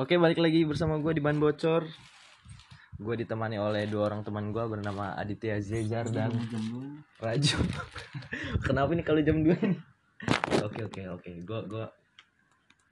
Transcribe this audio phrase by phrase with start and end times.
[0.00, 1.84] Oke, balik lagi bersama gue di Ban Bocor.
[2.96, 6.32] Gue ditemani oleh dua orang teman gue bernama Aditya Zezar dan
[7.20, 7.56] Raju.
[8.64, 9.76] Kenapa nih kalau jam 2 ini?
[10.64, 11.30] Oke, oke, oke.
[11.44, 11.84] Gue gue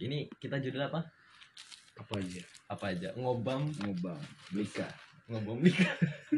[0.05, 1.01] ini kita judul apa?
[1.97, 3.09] apa aja Apa aja?
[3.17, 4.21] Ngobam, ngobam
[4.53, 4.85] Blika
[5.33, 5.97] ngobam nikah.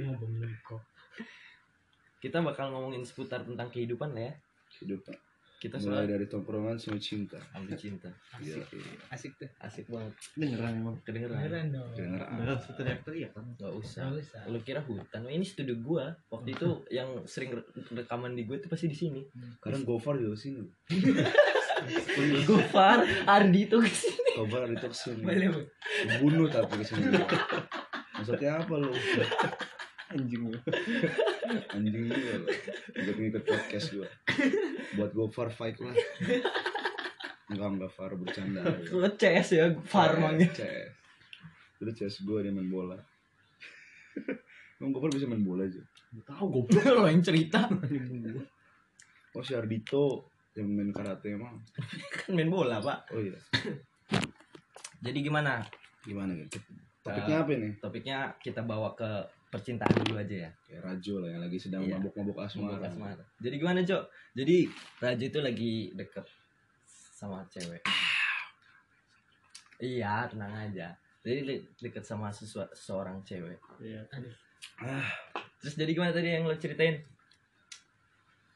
[2.22, 4.32] Kita bakal ngomongin seputar tentang kehidupan lah ya.
[4.78, 5.29] hidup Pak.
[5.60, 8.08] Kita mulai soal dari tongkrongan sampai cinta ambil cinta.
[8.34, 8.94] Iya, Asik, iya.
[9.12, 10.12] asik tuh asik banget.
[10.32, 11.36] beneran emang Kedengeran?
[11.36, 12.28] beneran dong Kedengeran.
[12.32, 14.02] beneran teriak-teriak kan Gak usah.
[14.08, 14.40] Nggak usah.
[14.46, 15.20] Lu kira hutan?
[15.22, 16.16] Ini studio gua.
[16.26, 16.68] Waktu itu
[16.98, 19.20] yang sering re- rekaman di gue itu pasti di sini.
[19.60, 20.64] kadang Gofar juga sini
[22.42, 24.32] Gofar, Ardi tuh ke sini.
[24.36, 25.60] Gofar itu ke sini boleh Bu.
[26.18, 27.04] bunuh tapi ke sini
[28.12, 28.92] maksudnya apa lu
[30.10, 30.56] anjing lu
[31.70, 32.14] anjing lu
[32.94, 34.08] ikut ngikut podcast gua
[34.92, 35.94] buat Gofar fight lah
[37.46, 40.50] enggak enggak Far bercanda Lu CS ya, Far manggil.
[40.50, 40.90] CS
[41.76, 42.98] Dulu CS gue dia main bola
[44.76, 47.70] Emang Gofar bisa main bola aja Tahu goblok lo yang cerita.
[49.30, 50.26] Oh si Ardito
[50.58, 51.54] yang main karate emang
[52.10, 53.14] Kan main bola, Pak.
[53.14, 53.38] Oh iya
[55.00, 55.62] Jadi gimana?
[56.02, 56.58] Gimana gitu
[57.00, 57.72] Topiknya apa nih?
[57.78, 59.08] Topiknya kita bawa ke
[59.50, 60.50] percintaan dulu aja ya.
[60.62, 61.98] Kayak Rajo lah yang lagi sedang Iya.
[61.98, 62.78] mabuk-mabuk asmara.
[62.78, 63.24] Mabuk asmara.
[63.36, 64.02] Jadi gimana, Cok?
[64.32, 64.56] Jadi
[64.96, 66.26] Raja itu lagi deket
[67.12, 67.82] sama cewek.
[69.78, 70.94] Iya, tenang aja.
[71.20, 73.58] Jadi de- deket sama seseorang cewek.
[73.78, 74.00] iya
[74.78, 75.04] Ah,
[75.56, 76.96] Terus jadi gimana tadi yang lo ceritain?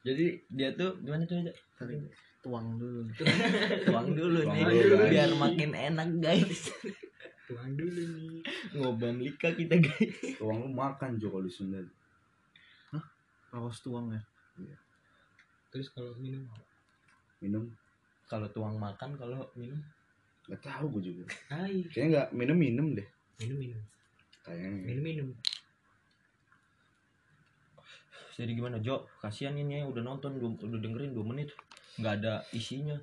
[0.01, 1.53] Jadi dia tuh gimana tuh aja?
[1.75, 1.97] tadi
[2.39, 3.09] tuang dulu
[3.89, 6.69] Tuang dulu Tuang nih, dulu, biar makin enak guys.
[7.45, 8.41] Tuang dulu nih
[8.73, 10.41] Ngobam lika kita guys.
[10.41, 11.81] tuang lu makan Jo kalau di Sunda.
[13.55, 14.23] awas tuang ya
[14.55, 14.77] Iya.
[15.69, 16.63] terus kalau minum apa
[17.39, 17.65] Minum
[18.25, 19.77] Kalau tuang makan, kalau minum
[20.45, 21.25] Gak tahu gue juga.
[21.49, 21.85] Hai.
[21.89, 23.09] Kayaknya gak minum-minum deh.
[23.41, 23.83] minum minum
[24.45, 24.81] Kayaknya.
[24.85, 25.29] minum minum
[28.35, 29.07] jadi gimana Jo?
[29.23, 31.55] Kasihan ini ya, udah nonton, udah dengerin 2 menit,
[32.03, 32.99] nggak ada isinya.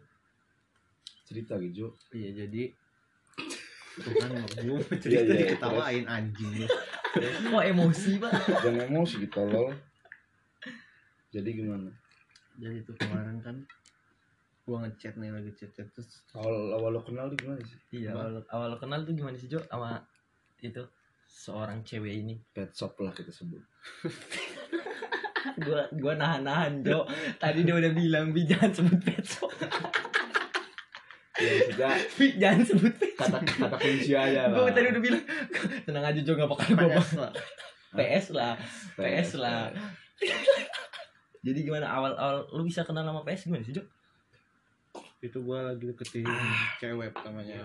[1.24, 1.88] Cerita gitu.
[1.88, 1.88] Jo.
[2.12, 2.76] iya jadi
[4.00, 6.52] tuh kan gue Iya, cerita iya, diketawain anjing
[7.52, 8.32] Kok emosi pak?
[8.64, 9.76] Jangan emosi gitu lol.
[11.32, 11.92] Jadi gimana?
[12.62, 13.56] jadi tuh kemarin kan
[14.68, 17.80] gua ngechat nih lagi chat chat terus Awal awal lo kenal tuh gimana sih?
[18.04, 19.98] Iya, awal, awal kenal tuh gimana sih Jo sama
[20.62, 20.84] itu
[21.26, 22.38] seorang cewek ini?
[22.54, 23.64] Pet shop lah kita sebut.
[25.66, 27.02] Gua gua nahan-nahan Jo.
[27.42, 29.50] Tadi dia udah bilang bi jangan sebut petso.
[29.50, 29.66] Ya
[31.42, 34.58] maksudnya Bi jangan sebut kata kata kunci aja lah.
[34.58, 35.24] Gua tadi udah bilang
[35.86, 37.12] tenang aja Jo gak bakal gua PS bahas.
[37.16, 37.32] lah
[37.98, 38.54] PS lah.
[38.96, 39.62] PS lah.
[41.42, 43.84] Jadi gimana awal awal lu bisa kenal sama PS gimana sih Jo?
[45.22, 46.26] itu gua lagi deketin
[46.78, 47.62] cewek namanya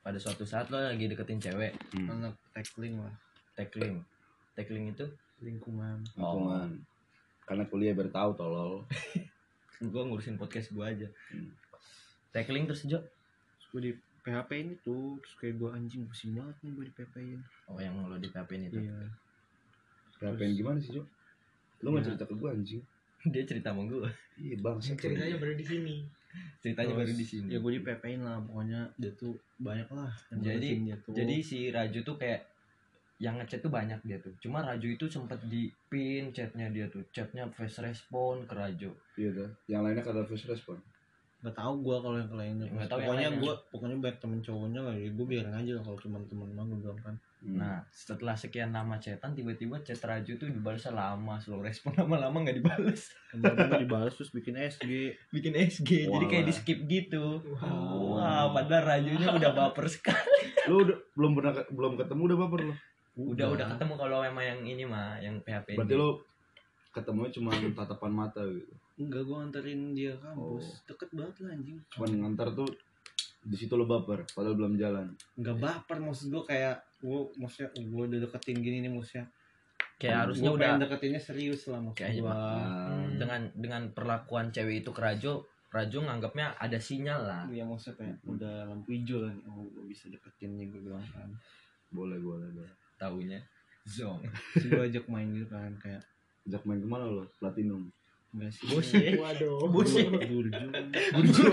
[0.00, 2.08] Pada suatu saat lo lagi deketin cewek, Hmm.
[2.10, 3.12] anak tackling lah
[3.52, 4.00] tackling.
[4.54, 5.04] Tackling itu
[5.38, 6.80] lingkungan Lingkungan.
[7.42, 8.88] Karena kuliah biar tahu tolol.
[9.84, 11.04] gua ngurusin podcast gua aja.
[11.28, 11.52] Hmm.
[12.36, 13.00] Tackling terus Jo.
[13.72, 17.14] gue di PHP ini tuh terus kayak gue anjing pusing banget nih gue di PHP
[17.26, 18.78] in Oh yang lo di PHP itu.
[18.78, 18.96] iya
[20.18, 21.02] Ngapain gimana sih Jo?
[21.80, 22.06] Lu nggak Ya.
[22.10, 22.82] cerita ke gue anjing?
[23.32, 24.06] Dia cerita sama gua.
[24.36, 24.76] Iya bang.
[25.34, 25.96] baru di sini
[26.60, 27.48] Ceritanya Terus, baru di sini.
[27.48, 31.12] ya gue di PHP in lah pokoknya dia tuh banyak lah yang Jadi- dia tuh
[31.16, 32.40] Jadi si Raju tuh kayak
[33.16, 34.28] yang ngechat tuh banyak dia tuh.
[34.38, 37.00] Cuma Raju itu sempet di pin chatnya dia tuh.
[37.08, 38.92] Chatnya face respon ke Raju.
[39.16, 39.50] Iya dah.
[39.66, 40.76] Yang lainnya kata first respon.
[41.44, 45.08] Nggak tahu gue kalau yang lainnya yang pokoknya gue pokoknya banyak temen cowoknya lah ya
[45.12, 47.14] gue biarin aja lah kalau cuma temen mah gue bilang kan
[47.46, 47.62] Hmm.
[47.62, 51.38] Nah setelah sekian lama chatan tiba-tiba chat Raju tuh dibalasnya lama.
[51.38, 53.14] Slow respon lama-lama nggak dibalas.
[53.30, 56.10] kemarin dibalas terus bikin SG Bikin SG.
[56.10, 57.38] Jadi kayak di skip gitu.
[57.60, 58.18] Wow.
[58.18, 60.58] Wah padahal Rajunya udah baper sekali.
[60.66, 62.74] Lu udah belum pernah belum ketemu udah baper lo.
[63.16, 65.78] Udah udah ketemu kalau emang yang ini mah yang PHP.
[65.78, 66.18] Berarti lu
[66.90, 68.72] ketemunya cuma tatapan mata gitu.
[68.96, 70.76] Enggak gue nganterin dia kampus Oh.
[70.86, 72.68] deket banget lah anjing Cuman ngantar tuh
[73.42, 75.06] di situ lo baper padahal belum jalan.
[75.36, 79.28] nggak baper maksud gue kayak gue maksudnya gue udah deketin gini nih maksudnya
[79.96, 84.46] kayak harusnya Gua udah pengen deketinnya serius lah maksud Kayaknya, gue Nah, dengan dengan perlakuan
[84.48, 85.34] cewek itu ke Rajo,
[85.68, 87.42] Rajo nganggapnya ada sinyal lah.
[87.46, 89.44] Iya maksudnya kayak udah lampu hijau lah nih.
[89.46, 91.28] Oh gue bisa deketin nih gue bilang kan
[91.88, 92.72] boleh boleh boleh.
[92.96, 93.38] Taunya
[93.86, 94.20] zong.
[94.52, 96.02] Terus gue ajak main gitu kan kayak
[96.44, 97.24] Ajak main ke mana lo?
[97.36, 97.86] Platinum.
[98.36, 99.16] Enggak sih Bullshit.
[99.22, 100.06] Waduh Bullshit.
[100.06, 100.66] Burju
[101.10, 101.44] Burju.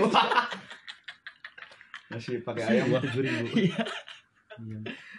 [2.06, 3.44] Masih pakai ayam tujuh ribu.
[3.48, 3.80] Iya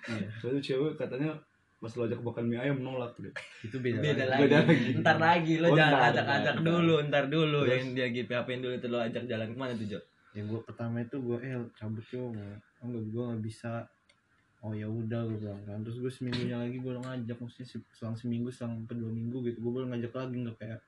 [0.05, 1.33] Iya Soalnya cewek katanya
[1.75, 3.33] pas lo ajak makan mie ayam nolak deh.
[3.61, 4.31] Itu beda, Beda lagi.
[4.31, 4.41] lagi.
[4.41, 4.89] Beda lagi.
[4.95, 7.73] Ntar lagi lo Oh, jangan ntar, ajak-ajak ntar, dulu, ntar dulu Terus?
[7.75, 9.99] yang dia GPHP dulu tuh lo ajak jalan ke mana tuh Jo?
[10.31, 12.53] Ya gue pertama itu gue eh cabut yo mau
[12.83, 13.71] enggak gue nggak bisa
[14.59, 18.15] oh ya udah gue bilang kan terus gue seminggunya lagi gue ngajak maksudnya se- selang
[18.15, 20.79] seminggu selang sampai dua minggu gitu gue baru ngajak lagi nggak kayak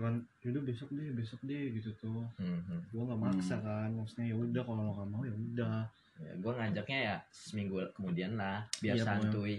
[0.00, 2.80] kan yaudah besok deh besok deh gitu tuh Hmm, hmm.
[2.88, 5.78] gue nggak maksa kan maksudnya ya udah kalau lo nggak mau ya udah
[6.18, 9.06] Ya, gue ngajaknya ya seminggu kemudian lah biar pokoknya.
[9.22, 9.56] santuy.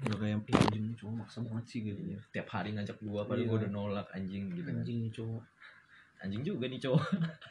[0.00, 3.20] udah kayak ih anjing ini cowok maksa banget sih gitu Iya, Tiap hari ngajak gua
[3.22, 3.44] padahal Iya.
[3.46, 4.64] gua udah nolak anjing gitu.
[4.66, 5.42] anjing nih cowok
[6.18, 7.04] Anjing juga nih cowok.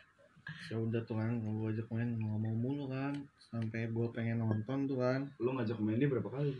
[0.69, 4.79] ya udah tuh kan gue ajak main nggak mau mulu kan sampai gue pengen nonton
[4.85, 6.53] tuh kan Lu ngajak main dia berapa kali?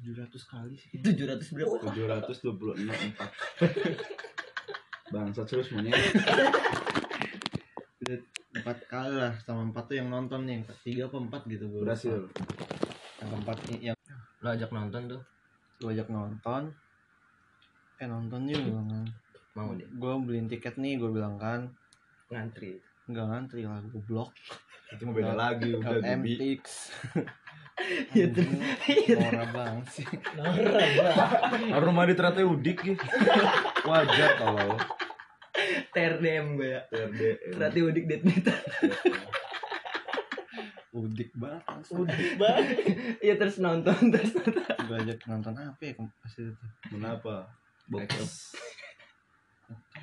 [0.00, 1.76] 700 kali sih 700 berapa?
[1.92, 3.30] 726 empat.
[5.10, 5.94] Bangsat terus monyet.
[8.00, 8.16] udah
[8.52, 11.80] empat kali lah sama empat tuh yang nonton nih yang tiga apa empat gitu gue
[11.82, 12.16] Berhasil.
[13.18, 13.96] yang keempat nih yang
[14.40, 15.20] Lo ajak nonton tuh.
[15.76, 16.62] gue ajak nonton
[17.96, 19.06] eh nonton bilang kan
[19.52, 19.84] Mau deh.
[19.84, 21.68] gue beliin tiket nih gue bilang kan
[22.28, 22.78] Ngantri.
[23.04, 24.30] nggak ngantri lah gue blok
[24.90, 26.34] Itu mau beda lagi udah LM Bibi.
[26.38, 26.64] Tix
[28.12, 28.44] Iya, tuh.
[29.10, 30.06] Norak banget sih
[31.72, 32.92] Rumah di ternyata udik ya.
[33.88, 34.76] Wajar kalau
[35.90, 36.80] TRDM gue ya.
[36.90, 37.36] TRDM.
[37.58, 38.56] Berarti udik deadmeter.
[40.90, 42.66] Udik banget langsung Udik banget.
[43.22, 44.66] Iya terus nonton terus nonton.
[44.90, 46.52] ajak nonton apa ya pas itu
[46.90, 47.34] Kenapa?
[47.86, 48.10] Bokep.
[48.10, 48.58] X.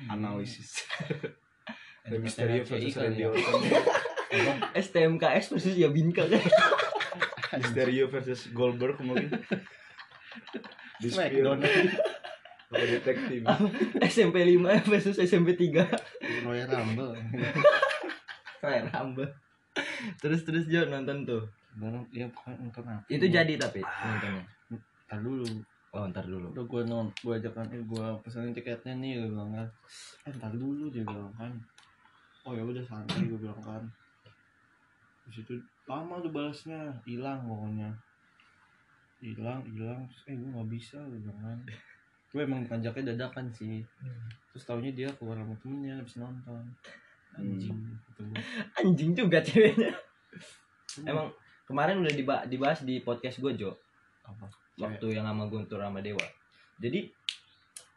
[0.08, 0.84] Analisis.
[2.08, 3.36] Misterio versus Radio.
[4.72, 6.40] STMKS versus Yabinka kan.
[7.60, 9.44] Misterio versus Goldberg mungkin.
[11.04, 11.60] Smackdown
[12.68, 13.40] Apa detektif?
[14.04, 15.88] SMP 5 versus SMP 3.
[16.44, 17.16] Royal Rumble
[18.60, 19.32] Kayak Rumble.
[20.20, 21.48] Terus terus Jo nonton tuh.
[21.80, 24.44] Baru ya nonton apa Itu jadi tapi nontonnya.
[25.08, 25.48] Ntar dulu
[25.88, 26.52] Oh ntar dulu.
[26.52, 29.68] udah gue non gue ajak kan eh gue pesenin tiketnya nih gue bilang kan
[30.28, 31.48] eh ntar dulu dia bilang kan
[32.44, 33.80] oh ya udah santai gue bilang kan
[35.24, 35.56] di situ
[35.88, 37.88] lama tuh balasnya hilang pokoknya
[39.24, 41.58] hilang hilang eh gue nggak bisa gue bilang kan
[42.28, 43.80] gue emang ngajaknya dadakan sih.
[44.52, 46.62] Terus taunya dia keluar sama temennya habis nonton.
[47.38, 47.78] Anjing.
[48.08, 48.20] Gitu.
[48.26, 48.36] Gua.
[48.76, 49.92] Anjing juga ceweknya.
[51.04, 51.30] Emang
[51.64, 53.72] kemarin udah diba- dibahas di podcast gue Jo.
[54.24, 54.44] apa?
[54.78, 56.20] Waktu yang sama Guntur sama Dewa.
[56.78, 57.08] Jadi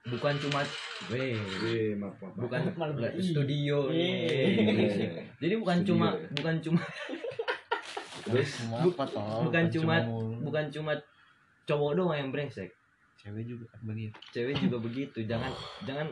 [0.02, 0.66] bukan cuma
[1.14, 1.38] weh
[2.34, 3.86] bukan Malah studio.
[5.38, 5.94] Jadi bukan Studio.
[5.94, 6.82] cuma bukan cuma
[9.46, 10.06] bukan cuma-
[10.42, 10.94] bukan cuma
[11.70, 12.70] cowok doang yang brengsek
[13.22, 15.54] cewek juga kan begitu cewek juga begitu jangan
[15.86, 16.08] jangan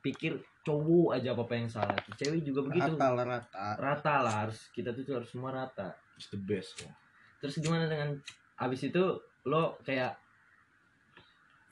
[0.00, 4.34] pikir cowok aja apa apa yang salah cewek juga begitu rata lah rata rata lah
[4.46, 6.78] harus kita tuh harus semua rata It's the best.
[6.78, 6.90] ya.
[7.42, 8.14] terus gimana dengan
[8.62, 9.02] abis itu
[9.42, 10.14] lo kayak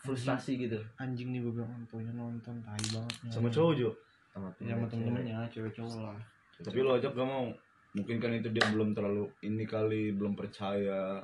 [0.00, 3.14] frustasi gitu anjing nih gue bilang tuanya nonton tai banget.
[3.28, 3.90] Sama cowok Jo.
[4.32, 6.18] sama ya sama temen-temennya cewek cowok lah
[6.60, 7.48] Tapi lo ajak gak mau.
[7.96, 11.20] Mungkin kan itu dia belum terlalu ini kali belum percaya.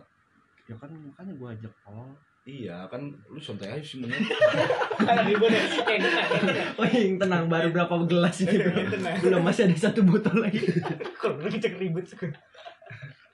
[0.67, 2.11] ya kan makanya gue ajak oh
[2.47, 4.23] Iya kan lu santai aja sih monyet.
[4.97, 5.63] Kayak ribut ya.
[5.83, 6.65] Kayak kena, kayak kena.
[6.79, 9.17] Oh yang tenang baru berapa gelas ini belum, Tenang.
[9.19, 10.63] belum masih ada satu botol lagi.
[11.21, 12.31] Kalau lu cek ribut sih.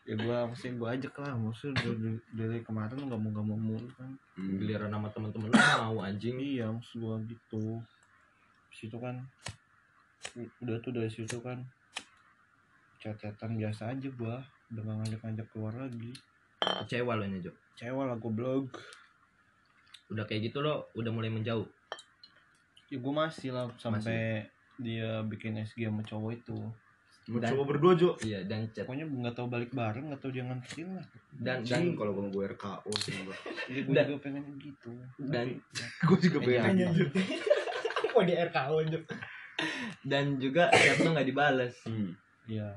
[0.03, 3.87] ya gue mesti gue ajak lah maksudnya dari, dari kemarin nggak mau nggak mau mulu
[3.95, 4.59] kan Hmm.
[4.59, 6.35] Giliran sama temen-temen lo mau anjing.
[6.37, 7.79] iya maksud gue gitu
[8.73, 9.23] situ kan
[10.59, 11.63] udah tuh dari situ kan
[12.99, 14.37] catatan biasa aja gue
[14.73, 16.11] udah gak ngajak-ngajak keluar lagi
[16.59, 17.53] Kecewa lo nya Jo.
[17.75, 18.65] cewek lah gue blog
[20.13, 21.65] Udah kayak gitu lo udah mulai menjauh.
[22.87, 24.45] ya gue masih lah sampai
[24.77, 26.59] dia bikin SG sama cowok itu
[27.25, 28.19] Mau Dan- coba berdua Jo.
[28.19, 31.73] Iya dan chat pokoknya nggak tahu balik bareng nggak tahu dia nganterin lah dan Anjing,
[31.89, 33.37] dan kalau gue gue RKO sih gue
[33.89, 34.91] Dan- juga pengen gitu
[35.23, 35.47] dan
[36.03, 36.63] Gue juga Iya.
[36.67, 36.89] pengen.
[36.91, 37.09] Anjir.
[38.13, 39.03] Wah di RKO anjir.
[40.05, 41.75] dan juga chat lo nggak dibales.
[41.83, 42.13] Hmm.
[42.45, 42.75] iya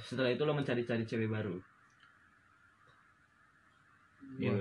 [0.00, 1.58] Setelah itu lo mencari-cari cewek baru.
[4.38, 4.56] Iya.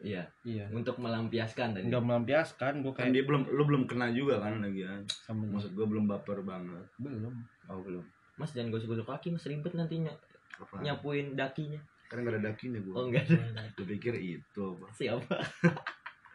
[0.00, 0.24] Iya.
[0.42, 1.84] iya Untuk melampiaskan tadi.
[1.86, 5.04] nggak melampiaskan gue Kan kayak dia belum lu belum kena juga kan lagi kan.
[5.06, 6.84] sama Maksud gue belum baper banget.
[6.96, 7.34] belum
[7.66, 8.04] Oh belum.
[8.34, 10.12] Mas jangan gosok-gosok kaki mas ribet nantinya
[10.56, 10.80] Apa?
[10.80, 11.76] nyapuin dakinya.
[12.08, 12.92] Kan gak ada dakinya gue.
[12.92, 13.68] Oh enggak ada.
[13.72, 14.86] Gue pikir itu apa.
[14.90, 15.36] Siapa?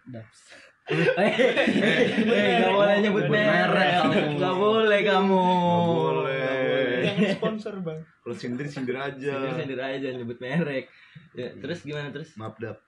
[0.05, 0.53] daps
[1.17, 1.33] Eh,
[2.55, 3.73] nggak boleh nyebut merek.
[3.73, 4.37] merek kamu.
[4.37, 5.41] Nggak boleh kamu.
[5.41, 7.01] Nggak boleh.
[7.01, 7.99] Jangan sponsor bang.
[8.21, 9.33] Kalau sindir sindir aja.
[9.33, 10.85] Sindir-sindir aja nyebut merek.
[11.33, 12.37] Ya, terus gimana terus?
[12.37, 12.84] Maaf dap.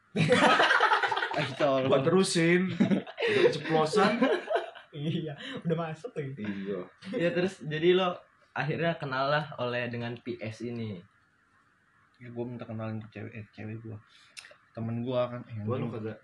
[1.38, 2.72] Eh tolong Gua terusin.
[2.74, 4.14] Udah keceplosan.
[4.96, 5.34] Iya.
[5.62, 6.42] Udah masuk lagi.
[6.42, 6.80] Iya.
[7.14, 8.18] Ya terus jadi lo
[8.56, 10.98] akhirnya kenal lah oleh dengan PS ini.
[12.18, 13.94] ya gue minta kenalin ke cewek eh cewek gue
[14.74, 16.18] temen gue kan eh, Gua lu kagak.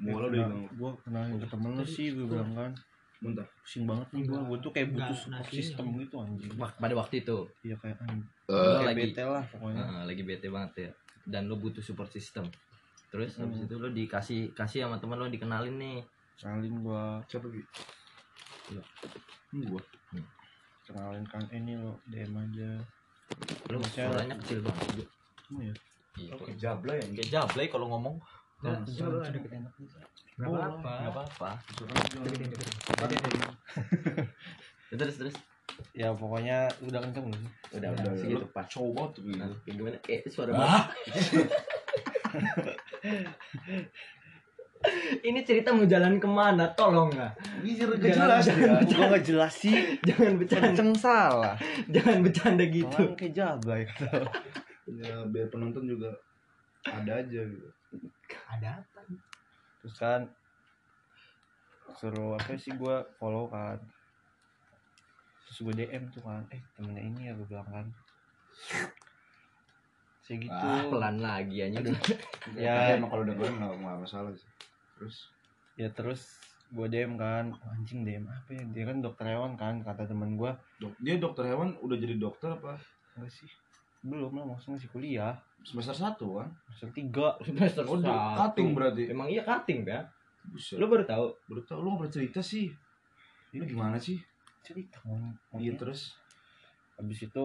[0.00, 0.64] Udah bilang.
[0.72, 2.72] gue kenalin ke temen lu sih gue bilang kan
[3.22, 6.94] muntah pusing banget nih gue gue tuh kayak butuh Nggak, support system gitu anjing pada
[6.98, 10.72] waktu itu iya kayak anjing Lo kayak lagi bete lah pokoknya Heeh, lagi bete banget
[10.74, 10.90] ya
[11.24, 12.46] dan lo butuh support system.
[13.08, 13.66] Terus habis Hmm.
[13.66, 15.98] itu lo dikasih kasih sama teman lo dikenalin nih.
[16.36, 17.46] Kenalin gue siapa?
[17.48, 18.82] Iya.
[19.52, 19.82] Ini gua.
[20.82, 22.70] Kenalin kan ini lo DM aja.
[23.68, 25.04] Lo suaranya kecil banget juga
[25.48, 25.74] Emang ya?
[26.12, 28.16] Iya Oke, jabla ya kayak jablay kalau ngomong.
[28.62, 29.72] Nah, Nah, enak
[30.32, 30.92] Gak apa-apa.
[31.02, 31.50] nggak apa-apa.
[34.92, 35.34] Terus terus
[35.92, 37.42] ya pokoknya udah kenceng belum?
[37.42, 38.04] Sih udah Udah, udah.
[38.12, 38.20] udah.
[38.20, 38.66] segitu pas.
[38.68, 39.96] cowok tuh kayak gimana?
[40.08, 40.84] Eh suara Ah.
[45.22, 46.66] ini cerita mau jalan ke mana?
[46.74, 47.32] Tolong nggak?
[47.62, 47.70] Ini
[48.02, 48.54] gak jelas ya.
[48.82, 49.76] gue gak jelas sih.
[50.02, 50.64] Jangan bercanda.
[50.74, 51.54] Kenceng salah.
[51.86, 52.98] Jangan bercanda gitu.
[52.98, 53.82] Orang kayak jablay
[54.92, 56.10] ya biar penonton juga
[56.84, 57.68] ada aja gitu.
[58.50, 59.00] Ada apa?
[59.82, 60.22] terus kan
[61.98, 63.74] suruh apa sih gue follow kan
[65.52, 67.84] terus gue DM tuh kan eh temennya ini ya gue bilang kan.
[70.24, 71.76] Segitu ah, pelan lagi aja
[72.56, 72.72] Ya.
[72.88, 72.96] ya.
[72.96, 74.48] emang kalau udah goreng nggak nggak masalah sih.
[74.96, 75.16] Terus?
[75.76, 76.40] Ya terus
[76.72, 78.64] gue DM kan anjing DM apa ya?
[78.72, 80.48] Dia kan dokter hewan kan kata temen gue
[80.80, 82.80] dok dia dokter hewan udah jadi dokter apa?
[83.20, 83.50] Enggak sih.
[84.00, 85.36] Belum lah maksudnya masih kuliah.
[85.68, 86.48] Semester satu kan?
[86.72, 87.36] Semester tiga.
[87.44, 88.40] Semester oh satu.
[88.40, 89.12] cutting berarti.
[89.12, 90.08] Emang iya cutting kan
[90.48, 90.80] Buset.
[90.80, 91.26] lu baru tahu?
[91.44, 92.72] Baru tau lu nggak pernah cerita sih.
[93.52, 94.16] Lu gimana sih
[94.62, 94.98] cerita.
[95.04, 96.14] Kan iya terus?
[96.96, 97.44] Habis itu?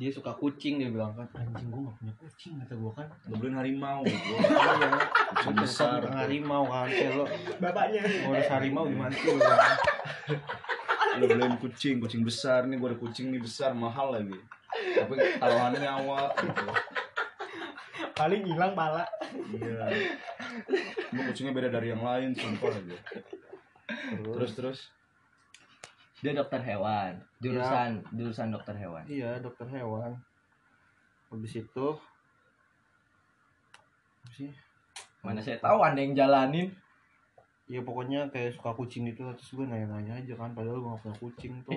[0.00, 3.06] Dia suka kucing dia bilang kan anjing gue gak punya kucing kata gue kan.
[3.28, 4.00] Lu beliin harimau.
[4.00, 4.38] Gua
[4.80, 4.88] iya
[5.36, 6.00] kucing besar.
[6.08, 6.88] harimau kan.
[6.88, 7.24] Lo
[7.60, 8.00] Bapaknya.
[8.00, 9.28] ngurus harimau gimana sih?
[11.20, 14.40] Lu beliin kucing kucing besar nih gua ada kucing nih besar mahal lagi.
[14.72, 16.64] Tapi taruhannya nyawa gitu.
[18.16, 19.04] Paling hilang pala.
[19.52, 19.84] iya.
[21.12, 22.96] Kucingnya beda dari yang lain sumpah aja.
[24.16, 24.78] Terus terus
[26.24, 27.20] dia dokter hewan.
[27.44, 29.04] Jurusan jurusan dokter hewan.
[29.04, 30.16] Iya dokter hewan.
[31.28, 31.86] Habis itu
[34.24, 34.48] apa sih?
[35.20, 36.72] Mana saya tahu anda yang jalanin.
[37.68, 39.36] Ya pokoknya kayak suka kucing gitu lah.
[39.36, 41.76] terus gue nanya-nanya aja kan padahal gue gak punya kucing tuh.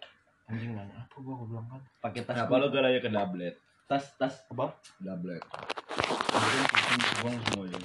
[0.52, 1.80] Anjing nanya apa gue gue bilang kan.
[2.04, 3.56] Pakai tas kenapa lu galanya ke doublet?
[3.88, 4.44] Tas tas.
[4.52, 4.76] Apa?
[5.00, 5.40] Doublet.
[5.48, 7.78] Mungkin kucing buang semua aja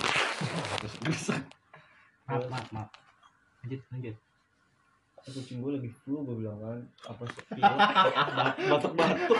[0.83, 1.43] terus rusak
[2.27, 2.89] Maaf, maaf, maaf.
[3.63, 4.15] Lanjut, lanjut.
[5.25, 6.79] Kucing gue lagi flu gue bilang kan.
[7.05, 7.41] Apa sih?
[7.49, 7.79] Pilek,
[8.67, 9.39] batuk-batuk.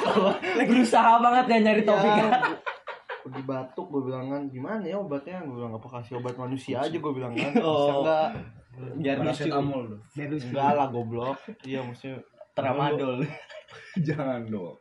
[0.63, 2.07] Berusaha banget ya nyari topik.
[2.07, 2.61] Iya, gua-
[3.23, 4.41] lagi batuk gue bilang kan.
[4.47, 5.43] Gimana ya obatnya?
[5.43, 6.93] Gue bilang apa kasih obat manusia aja?
[6.93, 7.51] Gue bilang kan.
[7.51, 7.99] Bisa Oh.
[7.99, 8.27] enggak
[8.95, 9.95] biar lucu lu.
[10.17, 11.37] Enggak lah goblok.
[11.61, 13.19] Iya maksudnya tramadol.
[14.07, 14.79] Jangan dong.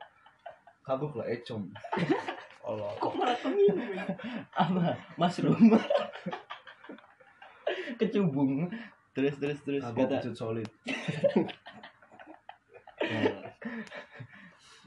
[0.82, 1.66] Kagok lah ecom.
[2.68, 2.94] Allah.
[2.96, 4.06] Kok malah keminum ya?
[4.54, 4.94] apa?
[5.18, 5.74] Mushroom
[7.92, 8.70] kecubung
[9.12, 10.68] terus terus terus kagok kata solid.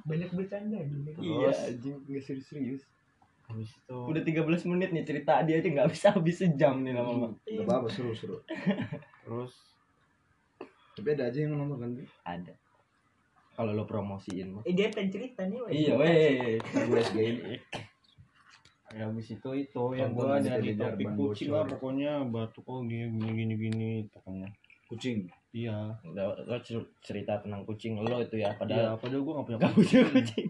[0.06, 1.18] Banyak bercanda gini.
[1.18, 2.84] iya anjing nggak serius serius
[3.46, 7.38] habis itu udah 13 menit nih cerita dia aja nggak bisa habis sejam nih lama-lama.
[7.46, 8.42] Gak apa-apa seru seru.
[9.26, 9.54] Terus?
[10.98, 11.92] Tapi ada aja yang nonton kan
[12.26, 12.54] ada.
[13.54, 14.64] Kalau lo promosiin mah.
[14.66, 15.62] Eh dia pengen cerita nih.
[15.62, 15.72] weh.
[15.72, 17.38] iya weh gue SGin
[18.94, 23.10] ya habis itu itu yang gue aja nyari topik kucing lah pokoknya batuk oh gini
[23.18, 24.50] gini gini gini pokoknya
[24.86, 25.26] kucing?
[25.50, 25.98] Iya.
[26.14, 29.58] Lo, lo cer- cerita tentang kucing lo itu ya padahal padahal padahal gue gak punya
[29.58, 30.48] nggak punya kucing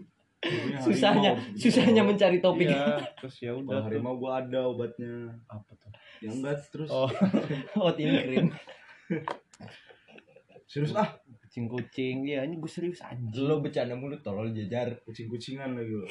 [0.78, 2.68] susahnya susahnya mencari topik.
[2.68, 3.84] iya terus ya udah tuh.
[3.88, 5.32] harimau gua ada obatnya.
[5.50, 5.90] Apa tuh?
[6.22, 6.90] Ya enggak terus.
[6.92, 7.08] Oh.
[7.80, 8.46] Hot in cream
[10.66, 11.08] serius ah.
[11.46, 13.48] Kucing kucing iya ini gue serius anjing.
[13.48, 14.92] Lo bercanda mulu tolol jajar.
[15.08, 16.06] Kucing kucingan lagi lo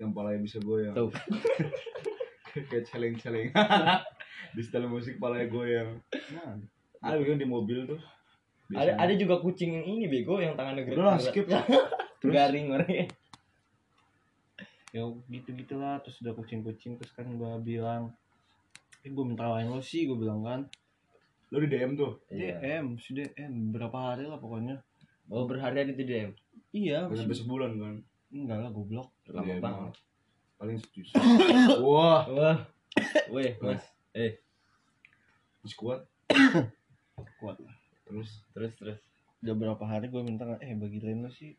[0.00, 0.94] yang palanya bisa goyang.
[0.94, 1.12] Tuh.
[2.68, 3.48] kayak celeng celeng
[4.56, 5.90] di setel musik palanya goyang.
[6.36, 6.60] Nah,
[7.00, 8.00] ada kan di mobil tuh.
[8.72, 11.44] Ada ada juga kucing yang ini bego yang tangannya gede udah lah skip.
[12.22, 12.32] Terus?
[12.32, 13.06] Garing orangnya
[14.92, 18.12] ya gitu gitulah terus udah kucing kucing terus kan gue bilang
[19.00, 20.60] eh gue minta lain lo sih gue bilang kan.
[21.48, 22.20] Lo di DM tuh?
[22.28, 22.60] Iya.
[22.60, 24.84] DM si DM berapa hari lah pokoknya.
[25.32, 26.30] Oh berhari-hari itu DM
[26.72, 27.94] iya sampai sebulan kan
[28.32, 29.08] enggak lah goblok.
[29.28, 29.60] Lama DM.
[29.60, 29.94] banget.
[30.56, 31.02] paling setuju.
[31.86, 32.22] Wah.
[32.30, 32.58] Wah.
[33.28, 33.82] Weh mas.
[34.16, 34.38] Eh.
[35.62, 36.00] Masih kuat?
[37.40, 37.56] Kuat.
[37.60, 38.30] Lah terus?
[38.52, 38.98] Terus terus.
[39.42, 41.56] Udah berapa hari gue minta eh bagi lo sih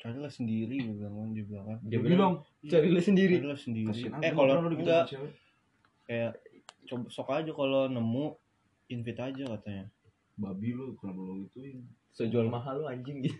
[0.00, 1.78] carilah sendiri gue bilang kan dia bilang kan.
[1.84, 3.34] Dia Dia bilang bilang cari lu sendiri.
[3.36, 3.88] carilah sendiri.
[3.92, 5.32] Kasihan eh kalau enggak cewek.
[6.08, 6.32] kayak
[6.88, 8.26] coba sok aja kalau nemu
[8.88, 9.84] invite aja katanya.
[10.40, 11.84] Babi lo kenapa lo gituin?
[12.16, 13.36] So jual mahal lu anjing gitu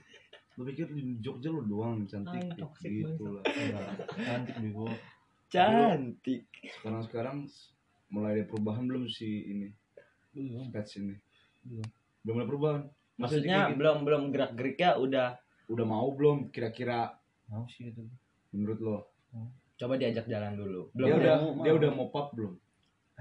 [0.59, 3.43] lo pikir di Jogja lo doang cantik Ah, toxic gitu lah.
[3.47, 3.87] Enggak,
[4.19, 4.87] cantik bego
[5.51, 6.43] cantik.
[6.79, 7.37] Sekarang sekarang
[8.09, 9.69] mulai ada perubahan belum si ini?
[10.31, 10.71] Belum.
[10.71, 11.15] Pets ini?
[11.67, 11.87] Belum.
[12.23, 12.83] Udah mulai perubahan.
[13.21, 13.79] maksudnya kayak gitu.
[13.85, 15.29] belum belum gerak geriknya udah
[15.69, 16.49] udah mau belum?
[16.49, 17.13] Kira-kira
[17.47, 18.07] mau sih gitu.
[18.51, 18.97] menurut lo?
[19.77, 20.89] coba diajak jalan dulu.
[20.93, 21.79] Belum Dia Belum udah mau, dia mau.
[21.81, 22.55] udah mau pap belum?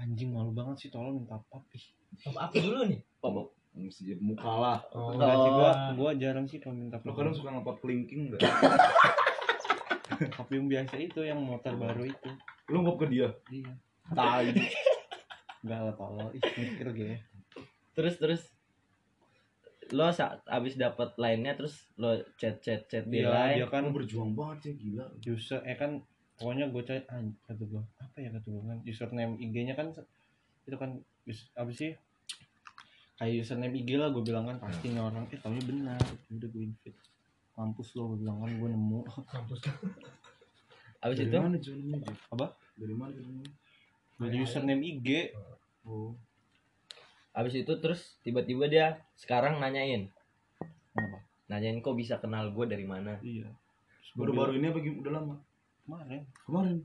[0.00, 1.84] anjing malu banget sih tolong minta pap ih.
[2.32, 3.00] Apa apa dulu nih?
[3.20, 4.78] Pop, Mesti jadi muka lah.
[4.90, 8.42] Oh, enggak sih gua gua jarang sih kalau minta Lo kadang suka ngepap kelingking enggak?
[10.30, 12.30] pap yang biasa itu yang motor baru itu.
[12.66, 13.28] Lo ngop ke dia?
[13.48, 13.72] iya.
[14.10, 14.50] Tai.
[15.60, 17.14] enggak lah tolong ih mikir gue
[17.92, 18.42] terus terus.
[19.90, 23.90] Lo saat abis dapat lainnya terus lo chat chat chat di Iya, line dia kan
[23.90, 25.06] berjuang banget ya gila.
[25.24, 25.98] user eh kan
[26.36, 28.78] pokoknya gue cari ah, kata gue apa ya kata gue kan?
[28.82, 29.90] Username IG-nya kan
[30.64, 30.90] itu kan
[31.54, 31.90] apa sih
[33.20, 36.00] kayak username IG lah gue bilang kan pasti nih orang eh tahunya benar
[36.30, 36.96] udah gue invite
[37.52, 39.60] mampus lo gue bilang kan gue nemu kampus.
[40.98, 41.96] abis Dari itu mana joinnya?
[41.98, 42.12] Ji?
[42.30, 42.46] Apa?
[42.74, 43.50] Dari mana joinnya?
[44.16, 45.08] dari username IG
[45.80, 46.12] Oh.
[47.32, 48.86] abis itu terus tiba-tiba dia
[49.16, 50.12] sekarang nanyain
[50.92, 53.48] kenapa nanyain kok bisa kenal gue dari mana iya
[54.12, 55.36] Baru-baru ini apa udah lama?
[55.82, 56.76] kemarin Kemarin.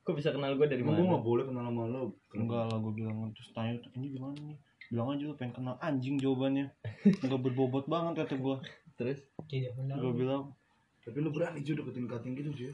[0.00, 2.02] kok bisa kenal gue dari Emang gue mana gak boleh kenal sama lo.
[2.32, 4.56] enggak lah gue bilang terus tanya ini gimana nih
[4.88, 6.72] bilang aja lu pengen kenal anjing jawabannya
[7.20, 8.56] enggak berbobot banget kata gue
[8.94, 9.96] terus Tidak benar.
[9.98, 10.52] gue bilang
[11.00, 12.72] Tapi lo berani juga deketin kating gitu sih.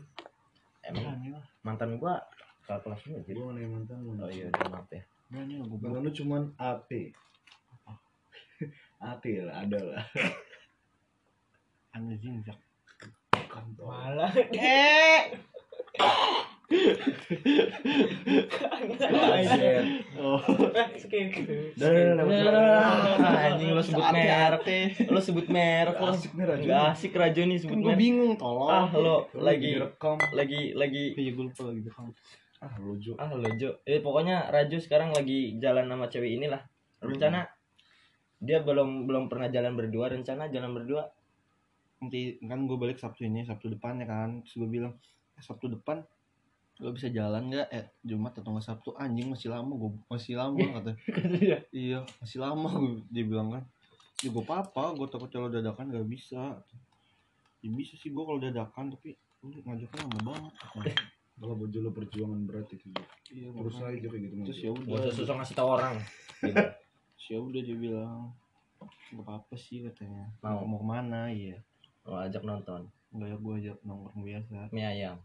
[0.83, 2.15] emang berani lah mantan gue
[2.65, 4.11] kakak kelas lu aja Gue nanya mantan lo.
[4.17, 6.91] oh iya udah maaf ya berani lah gue bilang Mantan lo cuman AP.
[9.01, 10.03] AP lah, ada lah.
[11.93, 12.59] anjing jak
[13.45, 13.87] Kantor.
[13.87, 14.31] Malah.
[14.31, 15.39] Anjir.
[23.45, 24.65] anjing lo sebut merek.
[25.13, 28.01] Lo sebut merek lo Asik nih nggak asik Rajo nih sebut kan merek.
[28.01, 28.73] bingung tolong.
[28.73, 30.17] Ah lo lagi direkam.
[30.33, 32.09] lagi lagi iya gue lupa lagi direkam.
[32.65, 33.13] Ah lo Jo.
[33.21, 33.85] ah lo Jo.
[33.85, 36.65] Eh pokoknya Raju sekarang lagi jalan sama cewek inilah.
[37.05, 37.45] Rencana
[38.41, 40.09] dia belum belum pernah jalan berdua.
[40.09, 41.05] Rencana jalan berdua.
[42.01, 44.41] Nanti kan gue balik Sabtu ini Sabtu depan ya kan.
[44.49, 44.97] Terus gue bilang
[45.37, 46.01] eh, Sabtu depan
[46.75, 47.69] gue bisa jalan nggak?
[47.71, 48.91] Eh Jumat atau nggak Sabtu?
[48.99, 50.93] Anjing masih lama gue masih lama kata.
[51.71, 53.65] Iya masih lama gue dia bilang kan.
[54.23, 56.59] Ya gue apa gue takut kalau dadakan gak bisa.
[57.63, 60.53] Ya bisa sih gue kalau dadakan tapi lu ngajaknya lama banget.
[61.35, 62.95] Kalau buat lo perjuangan berat itu
[63.35, 64.35] iya Terus aja kayak gitu.
[64.47, 65.03] terus ya gak udah.
[65.03, 65.99] Usah susah ngasih tau orang.
[66.39, 66.55] Gitu.
[66.55, 68.31] terus ya udah dia bilang
[68.79, 70.31] gak apa-apa sih katanya.
[70.47, 70.63] Mau.
[70.63, 71.21] mau ke mana?
[71.35, 71.59] Iya.
[72.07, 72.87] Mau ajak nonton.
[73.11, 74.57] Enggak ya gue ajak nongkrong biasa.
[74.71, 75.19] Mie ayam.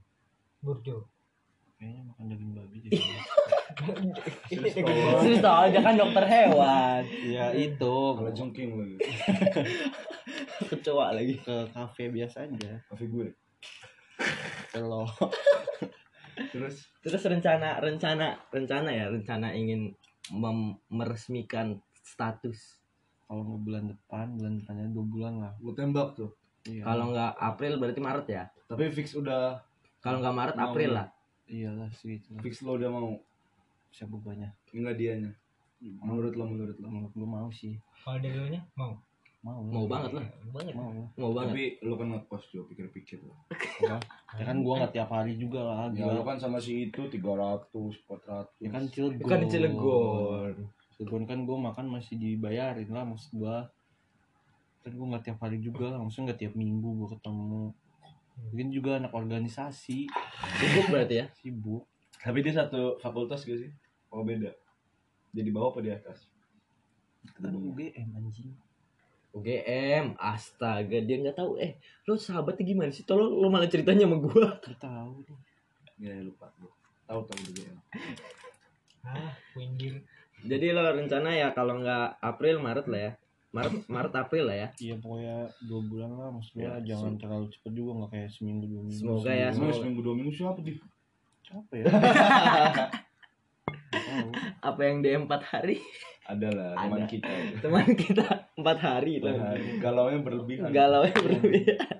[0.65, 1.05] Burjo.
[1.79, 2.99] Kayaknya makan daging babi jadi
[5.45, 7.01] tau aja kan dokter hewan.
[7.07, 7.95] Iya itu.
[8.19, 8.97] Kalau jongking lagi.
[10.75, 11.39] kecoa lagi.
[11.39, 12.83] Ke kafe biasa aja.
[12.91, 13.31] Kafe gue.
[14.75, 15.07] kalau
[16.51, 16.83] Terus?
[16.99, 19.95] Terus rencana rencana rencana ya rencana ingin
[20.35, 22.83] mem- meresmikan status.
[23.23, 25.53] Kalau nggak bulan depan bulan depannya dua bulan lah.
[25.63, 26.35] Gue tembak tuh.
[26.67, 26.83] iya.
[26.83, 28.43] Kalau nggak April berarti Maret ya?
[28.67, 29.55] Tapi fix udah
[30.03, 30.75] kalau nggak Maret Mau.
[30.75, 31.07] April lah
[31.49, 33.17] iyalah sih itu fix lo udah mau.
[33.89, 35.33] siapa banyak Enggak dianya.
[35.81, 36.87] Menurut lo menurut lo.
[36.87, 38.93] menurut gue mau sih Kalau dari lu nya mau.
[39.39, 40.73] mau mau banget lah Banyak.
[40.75, 43.33] mau mau banget Tapi lo kan ngekos Jo pikir-pikir lo.
[43.49, 43.97] Apa?
[44.35, 47.17] ya kan gua nggak tiap hari juga lah Ya lo kan sama si itu 300,
[47.71, 48.61] 400.
[48.61, 50.53] ya kan Cilegon bukan di Cilegon
[50.93, 53.71] Cilegon kan gua makan masih dibayarin lah maksud gua
[54.79, 57.73] kan gua nggak tiap hari juga lah maksudnya nggak tiap minggu gua ketemu
[58.47, 60.07] mungkin juga anak organisasi
[60.55, 61.83] sibuk berarti ya sibuk
[62.19, 63.71] Tapi dia satu fakultas gak sih?
[64.11, 64.51] Oh beda.
[65.31, 66.27] Jadi bawah apa di atas?
[67.35, 68.51] kan UGM anjing
[69.31, 74.17] UGM astaga dia nggak tahu eh lo sahabatnya gimana sih tolong lo malah ceritanya sama
[74.19, 75.39] gua Gak tahu deh
[75.99, 76.71] Ya lupa gue.
[77.03, 77.75] Tahu tahu juga ya.
[79.03, 79.99] Ah, pinggir.
[80.39, 83.11] jadi lo rencana ya kalau nggak April Maret lah ya
[83.49, 87.71] Maret Maret April lah ya iya pokoknya dua bulan lah maksudnya Ya, jangan terlalu cepet
[87.71, 89.75] juga nggak kayak seminggu dua minggu Semoga ya, Emang semoga.
[89.75, 90.73] seminggu dua minggu siapa di?
[91.41, 91.89] capek ya
[94.61, 95.81] apa yang dia empat hari
[96.23, 97.09] Ada lah teman Ada.
[97.09, 97.29] kita.
[97.59, 100.69] teman kita empat hari Nah, Galau nya berlebihan.
[100.69, 101.97] galau ya berlebihan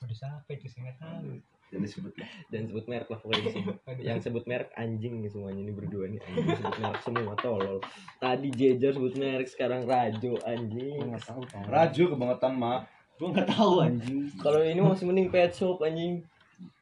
[0.00, 1.38] Udah sampai itu nggak tahu.
[1.70, 2.26] Jadi sebut lah.
[2.48, 3.70] dan sebut merek lah pokoknya di sini.
[4.08, 6.18] yang sebut merek anjing nih semuanya ini berdua nih.
[6.20, 7.78] Anjing sebut merek semua tolol.
[8.16, 12.80] Tadi Jejer sebut merek sekarang Rajo gue anjing nggak tahu tau Raju kebangetan mak.
[13.16, 14.18] gue nggak tahu anjing.
[14.36, 16.26] Kalau ini masih mending pet shop anjing.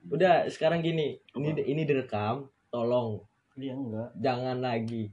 [0.08, 1.20] Udah sekarang gini.
[1.32, 3.20] Ini ini direkam tolong.
[3.52, 4.08] Dia enggak.
[4.16, 5.12] Jangan lagi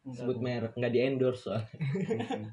[0.00, 1.68] Enggak, sebut gua- merek nggak di endorse soalnya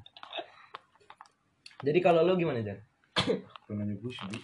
[1.78, 2.76] jadi kalau lo gimana Jan?
[3.14, 4.42] Kau nanya gue sih.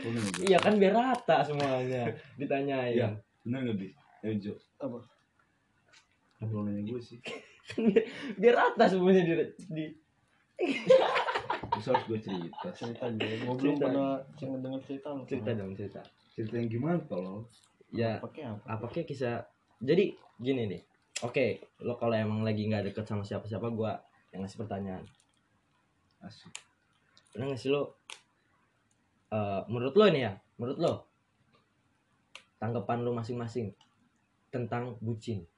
[0.00, 0.12] Gue.
[0.46, 2.08] iya kan biar rata semuanya
[2.40, 3.08] ditanyain Iya.
[3.40, 3.88] Bener gak bi?
[4.20, 4.52] Ayo Jo.
[4.78, 5.00] Apa?
[6.36, 7.20] Kalau nanya gue sih.
[7.76, 9.34] biar, biar rata semuanya di,
[9.68, 9.84] di
[11.70, 12.68] Terus harus gue cerita.
[12.70, 16.98] cerita aja gue belum pernah cuma denger cerita lo cerita dong cerita Cerita yang gimana
[17.02, 17.44] tolong?
[17.90, 18.30] ya apa
[18.68, 19.42] apa kayak kisah
[19.78, 20.80] jadi gini nih
[21.20, 21.46] oke
[21.80, 23.98] lo kalau emang lagi nggak deket sama siapa-siapa gua
[24.30, 25.02] yang ngasih pertanyaan
[26.20, 26.54] Asik.
[27.30, 27.98] pernah nggak sih lo
[29.30, 30.94] eh, menurut lo nih ya menurut lo
[32.60, 33.72] tanggapan lo masing-masing
[34.52, 35.48] tentang bucin?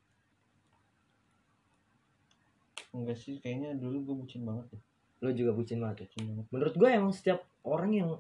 [2.95, 4.83] Enggak sih kayaknya dulu gue bucin banget deh.
[5.27, 6.07] Lo juga bucin banget ya?
[6.07, 6.47] Bucin banget.
[6.55, 8.11] Menurut gue emang setiap orang yang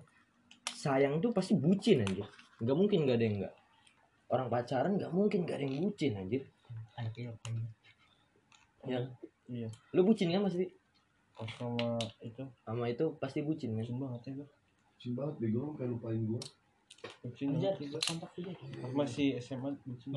[0.74, 2.26] sayang tuh pasti bucin anjir.
[2.58, 3.54] Nggak mungkin nggak ada yang nggak.
[4.32, 6.42] Orang pacaran nggak mungkin nggak ada yang bucin anjir.
[6.98, 7.38] Anak ilmu
[8.82, 8.98] ya.
[9.46, 9.68] Iya.
[9.94, 10.66] Lo bucin kan pasti?
[11.38, 12.42] Pas sama itu?
[12.66, 14.48] Sama itu pasti bucin kan bucin banget ya gue
[15.02, 16.42] Bucin banget bego lu kayak lupain gue.
[17.26, 17.98] bucin sih gua.
[17.98, 18.54] juga.
[18.86, 20.14] Pas masih SMA bucin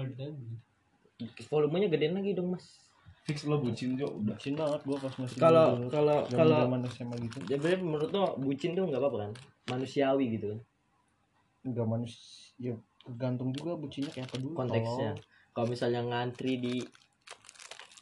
[1.49, 2.85] volumenya gedein lagi dong mas.
[3.25, 4.13] Fix lo bucin Jo.
[4.13, 4.37] Udah.
[4.37, 7.37] bucin banget gue pas masih kalau kalau kalau zaman SMA gitu.
[7.49, 9.31] Ya berarti menurut lo bucin tuh nggak apa-apa kan?
[9.73, 10.59] Manusiawi gitu kan?
[11.65, 14.53] Enggak manusia ya tergantung juga bucinnya kayak apa dulu.
[14.53, 15.17] Konteksnya.
[15.49, 16.77] Kalau misalnya ngantri di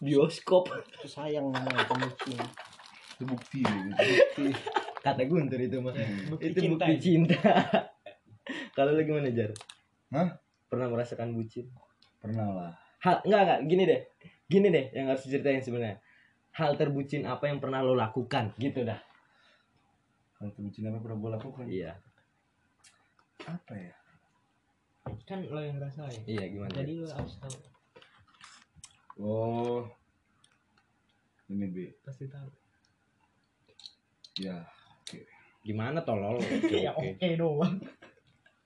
[0.04, 0.68] bioskop.
[1.08, 2.44] Sayang namanya bucin.
[3.16, 4.52] Itu bukti gitu.
[5.04, 5.92] Kata Guntur itu mah
[6.30, 6.72] Bukti itu cinta.
[6.80, 7.36] bukti cinta
[8.76, 9.52] kalau lo gimana jar
[10.10, 10.40] Hah?
[10.66, 11.68] pernah merasakan bucin
[12.18, 12.72] Pernah lah.
[13.00, 14.02] hal enggak enggak gini deh
[14.46, 16.00] gini deh yang harus diceritain sebenarnya
[16.52, 18.98] hal terbucin apa yang pernah lo lakukan gitu dah
[20.34, 21.66] Kalau itu bucin apa pernah gue lakukan?
[21.68, 21.92] iya
[23.42, 23.92] Apa ya?
[25.24, 26.24] Kan lo yang ngerasain.
[26.24, 27.56] iya gimana Jadi lo harus tahu.
[29.18, 29.84] Oh.
[31.46, 31.76] Ini B.
[32.02, 32.48] Pasti tahu.
[34.38, 34.64] Ya.
[35.64, 36.38] Gimana tolol
[36.72, 37.76] Ya oke oke doang.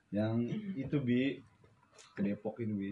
[0.10, 0.36] Yang
[0.76, 1.22] itu Bi.
[2.18, 2.92] Ke Depok ini Bi.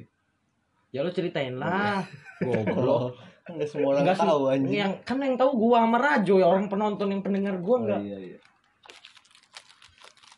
[0.89, 2.07] ya lo ceritain lah
[2.39, 3.19] goblok
[3.51, 7.11] enggak semua orang tahu anjing yang kan yang tahu gua sama Rajo ya orang penonton
[7.11, 8.39] yang pendengar gua Oh enggak iya iya.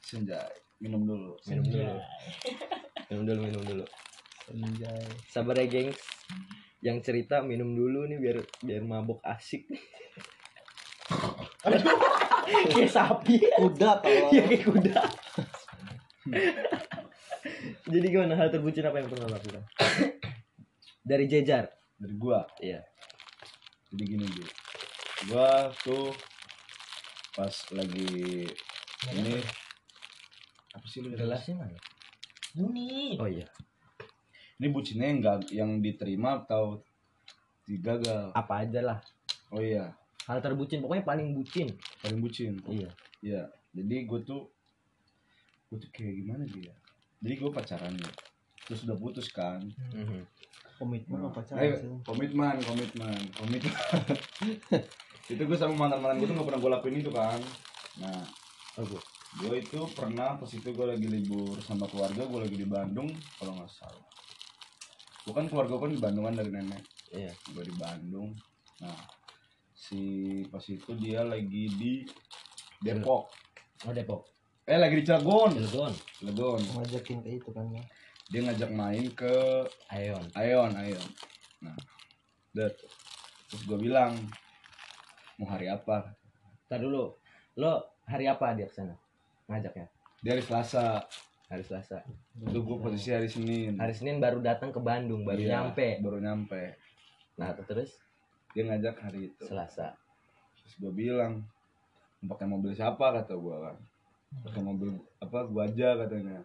[0.01, 0.57] Senjai.
[0.81, 1.37] Minum dulu.
[1.45, 1.93] minum dulu
[3.05, 3.85] minum dulu minum dulu
[4.49, 5.05] Anjay.
[5.29, 6.01] sabar ya gengs
[6.81, 9.69] yang cerita minum dulu nih biar biar mabok asik
[12.73, 13.35] kayak sapi.
[13.55, 15.01] Kuda tolong ya kayak kuda.
[17.91, 18.35] Jadi gimana?
[18.35, 19.63] Hal terbucin apa yang pernah lakukan?
[21.09, 21.71] Dari jejar.
[21.97, 22.43] Dari gua.
[22.59, 22.83] iya.
[23.91, 24.43] Jadi gini Bi.
[25.31, 26.11] Gua tuh
[27.37, 28.49] pas lagi
[29.13, 29.35] ini
[30.73, 31.77] apa sih lu relasi mana
[32.57, 33.13] Ini.
[33.21, 33.45] oh iya.
[34.57, 36.81] Ini bucinnya yang enggak yang diterima atau
[37.69, 38.33] digagal.
[38.33, 38.99] apa aja lah.
[39.53, 39.93] Oh iya,
[40.25, 40.81] hal terbucin.
[40.81, 41.69] Pokoknya paling bucin
[42.03, 42.53] paling bucin.
[42.69, 42.89] iya
[43.21, 43.43] Iya.
[43.73, 44.49] Jadi gue tuh
[45.67, 46.73] gue tuh kayak gimana dia?
[47.21, 48.11] Jadi gue pacaran ya.
[48.69, 49.61] Terus udah putus kan.
[49.93, 50.23] Mhm.
[50.77, 53.73] komitmen apa Eh, pacaran sih komitmen, komitmen, komitmen.
[55.33, 57.41] itu gue sama mantan-mantan gue tuh gak pernah gue lakuin itu kan.
[57.97, 58.21] Nah,
[58.77, 59.01] oh gua
[59.37, 63.09] gue itu pernah pas itu gue lagi libur sama keluarga, gue lagi di Bandung
[63.41, 64.05] kalau nggak salah.
[65.25, 66.83] Gue kan keluarga gue kan di Bandung kan dari nenek.
[67.11, 68.31] iya Gue di Bandung.
[68.85, 69.16] Nah,
[69.77, 70.01] si
[70.49, 71.93] pas itu dia lagi di
[72.79, 73.29] Depok.
[73.85, 74.25] oh Depok
[74.65, 75.53] Eh lagi di Cilegon.
[75.53, 76.59] Cilegon Cilegon.
[76.75, 77.83] ngajakin ke itu kan ya
[78.27, 79.31] Dia ngajak main ke
[79.87, 81.07] Ayon Ayon, Ayon.
[81.61, 81.77] Nah,
[82.51, 82.67] udah.
[83.47, 84.17] Terus gue bilang
[85.37, 86.11] mau hari apa?
[86.67, 87.15] Ntar dulu
[87.55, 88.97] lo hari apa dia ke sana
[89.45, 89.87] ngajaknya
[90.19, 91.05] Dia hari Selasa.
[91.47, 92.03] hari Selasa
[92.35, 93.77] Itu gue posisi hari Senin.
[93.77, 96.75] hari Senin baru datang ke Bandung baru Iya, nyampe Baru nyampe.
[97.35, 97.95] nah terus
[98.51, 99.43] Dia ngajak hari itu.
[99.43, 99.93] Selasa
[100.57, 101.43] Terus gue bilang
[102.19, 103.77] mau pakai mobil siapa kata gue kan.
[104.43, 106.37] Pakai mobil apa gue aja katanya.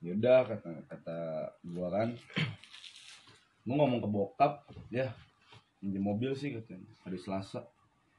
[0.00, 1.18] Yaudah kata kata
[1.60, 2.08] gue kan.
[3.60, 4.52] Gue ngomong ke bokap
[4.88, 5.12] ya
[5.76, 7.64] pinjam mobil sih katanya hari Selasa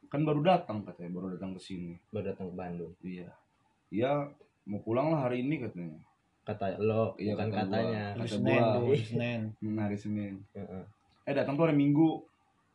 [0.10, 3.30] kan baru datang katanya baru datang ke sini baru datang ke Bandung iya
[3.88, 4.28] iya
[4.66, 6.02] mau pulang lah hari ini katanya
[6.42, 8.74] kata lo Iya, bukan kata katanya hari Kata Senin gua.
[8.74, 10.84] tuh hari Senin Hmm, hari Senin Heeh.
[11.22, 12.10] eh datang tuh hari Minggu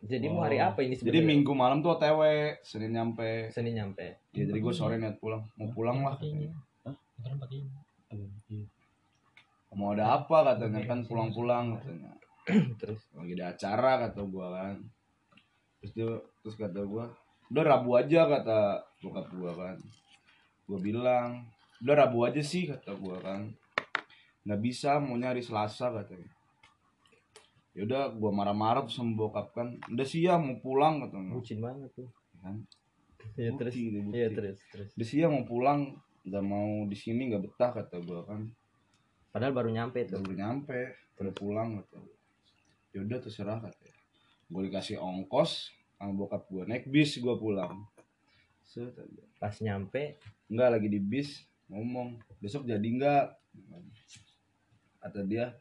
[0.04, 0.44] jadi mau Oh.
[0.44, 1.24] hari apa ini jadi sebenarnya?
[1.24, 2.20] Minggu malam tuh OTW
[2.60, 3.48] Senin nyampe.
[3.48, 4.20] Senin nyampe.
[4.36, 5.48] Ya jadi gue sore niat pulang.
[5.56, 6.20] Mau pulang lah.
[6.20, 7.80] Bukan pakainya.
[9.76, 12.12] mau ada apa katanya kan pulang-pulang katanya.
[12.80, 13.12] Terus?
[13.12, 14.76] Lagi ada acara kata gua kan.
[15.80, 16.08] Terus dia
[16.40, 17.12] terus kata gua
[17.52, 19.76] udah rabu aja kata bokap gua kan.
[20.64, 21.44] Gua bilang
[21.84, 23.52] udah rabu aja sih kata gua kan.
[24.48, 26.35] Nggak bisa mau nyari selasa katanya
[27.76, 29.76] yaudah gua marah-marah tuh sama bokap kan.
[29.92, 32.08] Udah siang mau pulang katanya bucin banget tuh.
[32.40, 32.64] Kan?
[33.36, 33.74] Iya Bukti terus
[34.16, 34.88] iya terus terus.
[34.96, 35.92] Udah siang mau pulang
[36.26, 38.48] nggak mau di sini nggak betah kata gua kan.
[39.30, 40.24] Padahal baru nyampe tuh.
[40.24, 42.16] Baru nyampe baru pulang kata gua.
[42.96, 43.96] yaudah terserah katanya
[44.46, 47.82] gue dikasih ongkos sama bokap gue naik bis gue pulang.
[48.66, 48.94] Set
[49.38, 50.18] pas nyampe?
[50.46, 52.18] Enggak lagi di bis ngomong.
[52.38, 53.34] Besok jadi enggak
[55.02, 55.54] kata dia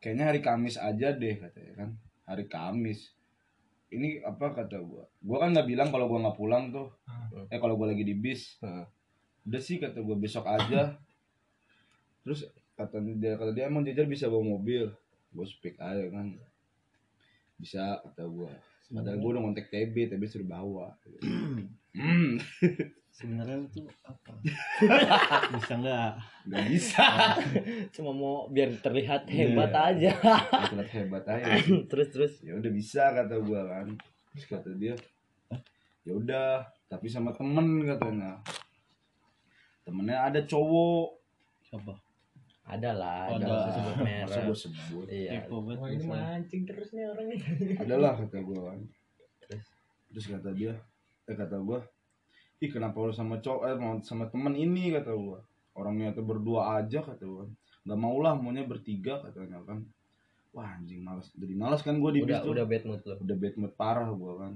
[0.00, 1.90] kayaknya hari Kamis aja deh katanya kan.
[2.26, 3.12] Hari Kamis.
[3.92, 5.04] Ini apa kata gua?
[5.20, 6.88] Gua kan nggak bilang kalau gua nggak pulang tuh.
[7.06, 7.46] Hmm.
[7.52, 8.58] eh kalau gua lagi di bis.
[8.64, 8.86] Heeh.
[9.40, 10.96] udah sih kata gua besok aja.
[12.24, 14.88] Terus kata dia kata dia emang jajar bisa bawa mobil?
[15.30, 16.34] Gua speak aja kan.
[17.60, 18.50] Bisa kata gua.
[18.90, 20.96] Padahal gua udah ngontek TB TB suruh bawa.
[21.90, 22.38] Hmm
[23.10, 24.32] sebenarnya itu apa?
[25.54, 26.10] Bisa nggak?
[26.46, 27.04] Nggak bisa.
[27.94, 29.52] Cuma mau biar terlihat Iya.
[29.52, 30.12] hebat aja.
[30.70, 31.50] Terlihat hebat aja.
[31.90, 32.32] Terus terus.
[32.40, 33.86] Ya udah bisa kata gua kan.
[34.32, 34.94] Terus kata dia
[36.00, 38.40] ya udah tapi sama temen katanya.
[39.82, 41.06] Temennya ada cowok.
[41.62, 41.92] Siapa?
[42.64, 43.70] Ada lah Oh, ada ada.
[43.70, 44.42] sebut merek.
[44.46, 45.06] Gua sebut?
[45.06, 45.44] Iya.
[45.46, 47.40] Wah ini mancing terus nih orang nih.
[47.76, 48.80] adalah kata gua kan.
[49.44, 49.64] Terus?
[50.10, 50.74] terus kata dia
[51.26, 51.78] eh kata gua
[52.60, 55.40] ih kenapa lu sama cowok eh mau sama temen ini kata gua.
[55.72, 57.48] Orangnya tuh berdua aja kata gua.
[57.88, 59.88] Nggak mau lah maunya bertiga katanya kan.
[60.52, 62.52] Wah anjing malas jadi malas kan gua di bis udah tuh.
[62.52, 64.52] udah bad mood lo udah bad mood parah gua kan.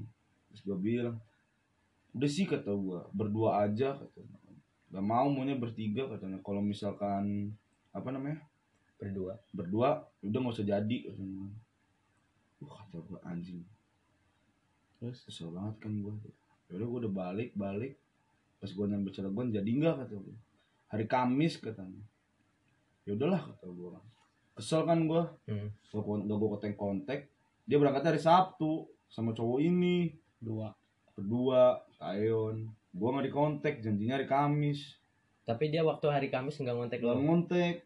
[0.52, 1.16] Terus gua bilang
[2.12, 3.08] udah sih kata gua.
[3.16, 4.38] Berdua aja katanya
[4.94, 7.56] gak mau maunya bertiga katanya kalau misalkan
[7.96, 8.44] apa namanya?
[9.00, 9.40] Berdua.
[9.56, 11.48] Berdua udah nggak usah jadi katanya
[12.60, 13.64] wah kata gua anjing.
[15.00, 15.24] Terus?
[15.24, 16.12] Kesel banget kan gua
[16.70, 17.94] yaudah gua udah balik balik.
[18.58, 20.36] Pas gua nyampe Cilegon jadi nggak kata gua.
[20.88, 22.00] Hari Kamis katanya.
[23.04, 24.00] Ya udahlah kata gua
[24.54, 25.34] kesel kan gua.
[25.44, 25.68] Hmm.
[25.90, 27.20] gua kon- gak gua kontak kontak
[27.64, 30.12] dia berangkat hari Sabtu sama cowok ini.
[30.40, 30.72] Dua
[31.14, 34.96] berdua Tayon gua nggak dikontak janjinya hari Kamis.
[35.44, 37.20] Tapi dia waktu hari Kamis nggak ngontek lo?
[37.20, 37.84] Ngontek.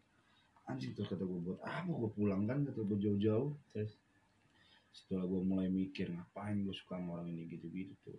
[0.69, 2.63] Anjing terus kata gua buat apa gua pulang kan?
[2.63, 3.51] kata gua jauh-jauh.
[3.73, 3.91] Terus?
[4.95, 7.49] Setelah gua mulai mikir ngapain gua suka sama orang ini?
[7.49, 8.15] gitu-gitu tuh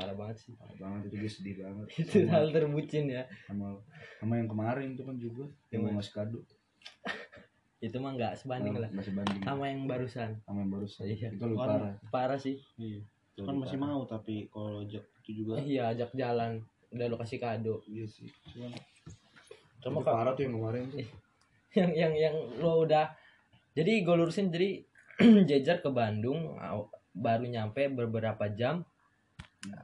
[0.00, 0.52] parah banget sih.
[0.56, 1.86] Parah banget itu gue sedih banget.
[2.00, 3.24] Itu sama, hal terbucin ya.
[3.44, 3.76] sama
[4.16, 6.40] sama yang kemarin itu kan juga yang mau ngasih kado.
[7.84, 8.88] Itu mah nggak sebanding lah.
[8.88, 9.40] nggak sebanding.
[9.44, 10.30] Sama yang barusan.
[10.44, 11.04] Sama yang barusan.
[11.08, 11.28] Iya.
[11.32, 11.94] itu lebih parah.
[12.12, 12.56] parah sih.
[12.76, 13.00] Iya.
[13.36, 13.92] Itu kan masih parah.
[13.96, 15.60] mau tapi kalau jak itu juga.
[15.60, 16.60] Eh, iya ajak jalan.
[16.92, 17.80] Udah lo kasih kado.
[17.88, 18.28] Iya sih.
[18.52, 18.72] Cuman
[19.80, 21.00] Cuma parah tuh yang kemarin tuh.
[21.72, 23.16] Yang yang yang lo udah
[23.72, 24.84] jadi gue lurusin jadi
[25.48, 26.58] jejer ke Bandung
[27.14, 28.84] baru nyampe beberapa jam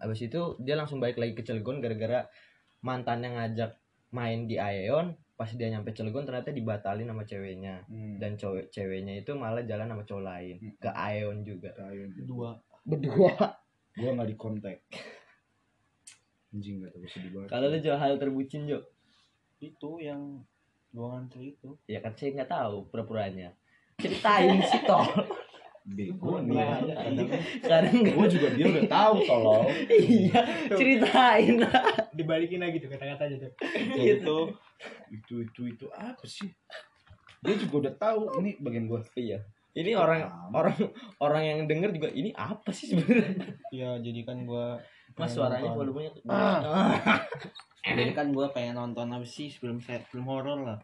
[0.01, 2.25] habis itu dia langsung balik lagi ke Cilegon gara-gara
[2.81, 3.77] mantan yang ngajak
[4.09, 7.85] main di Aeon pas dia nyampe Cilegon ternyata dibatalin sama ceweknya.
[7.85, 8.17] Hmm.
[8.17, 10.73] dan cowok ceweknya itu malah jalan sama cowok lain Hmm.
[10.81, 11.69] ke Aeon juga.
[11.73, 12.09] Tayon.
[12.25, 13.33] dua berdua.
[14.01, 14.81] Gua nggak dikontak.
[16.53, 17.49] Anjing gak sedih banget.
[17.49, 18.81] Kalau lu jual hal terbucin Jo?
[19.59, 20.41] Itu yang
[20.89, 21.77] gua ngantri itu.
[21.85, 23.53] Ya kan saya nggak tahu pura-puranya.
[23.97, 25.05] Ceritain sih tol
[25.87, 26.59] bego nih
[27.63, 29.65] sekarang gua juga dia udah tahu tolong.
[29.87, 30.41] Iya
[30.75, 31.63] ceritain.
[32.11, 33.53] Dibalikin lagi tuh kata-kata aja tuh.
[33.95, 34.39] itu
[35.15, 36.51] itu itu itu apa sih?
[37.47, 39.07] Dia juga udah tahu ini bagian gua.
[39.15, 39.47] Iya.
[39.77, 40.77] Ini orang orang
[41.23, 43.55] orang yang denger juga ini apa sih sebenarnya?
[43.71, 44.81] ya jadi kan gua
[45.15, 46.91] Mas suaranya volumenya Ah.
[47.87, 50.79] jadi kan gua pengen nonton apa sih film film horor lah.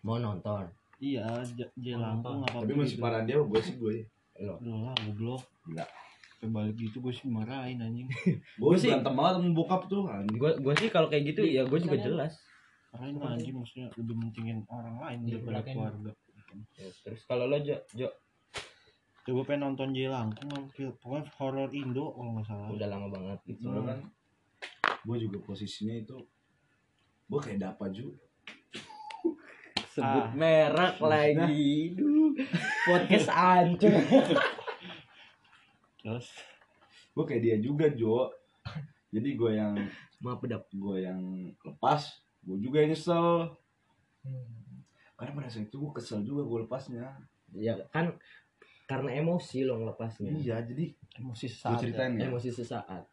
[0.00, 0.72] Mau nonton.
[1.04, 2.64] Iya J- Jelangkung apa?
[2.64, 4.08] Tapi masih parah dia gua sih gue.
[4.40, 4.56] Lo.
[4.58, 5.42] Lah goblok.
[5.64, 5.84] Gila.
[6.44, 8.04] Balik gitu gue sih marahin anjing.
[8.60, 10.36] Gua sih- berantem banget sama bokap tuh anjing.
[10.36, 12.32] Gue gue sih kalau kayak gitu ya gue juga Misalnya- jelas.
[12.90, 16.10] Marahin mah anjing maksudnya lebih mentingin orang lain Iya, daripada keluarga.
[17.00, 18.08] Terus kalau lo Jo, Jo?
[19.24, 20.68] Coba pengen nonton Jelangkung
[21.00, 22.68] Pokoknya horor Indo kalau nggak salah.
[22.68, 23.64] Udah lama banget gitu.
[23.64, 23.98] Soalnya kan?
[25.00, 26.16] Gue juga posisinya itu
[27.24, 28.20] gue kayak dapa juga
[29.94, 30.30] Sebut Ah.
[30.32, 31.94] merek lagi.
[31.94, 32.34] Duh.
[32.84, 33.94] Podcast ancur.
[35.98, 36.26] Terus
[37.10, 38.26] gue kayak dia juga Jo
[39.08, 39.78] jadi gue yang
[40.18, 40.66] Maaf pedap.
[40.68, 41.20] gue yang
[41.62, 42.02] lepas
[42.42, 43.54] gue juga yang nyesel
[44.20, 44.80] Hmm.
[45.14, 47.12] karena pada saat itu gue kesel juga gue lepasnya
[47.52, 48.16] Ya kan
[48.84, 50.32] karena emosi lo ngelepasnya.
[50.34, 51.80] iya jadi emosi sesaat ya.
[51.84, 53.04] ceritain ya Emosi sesaat.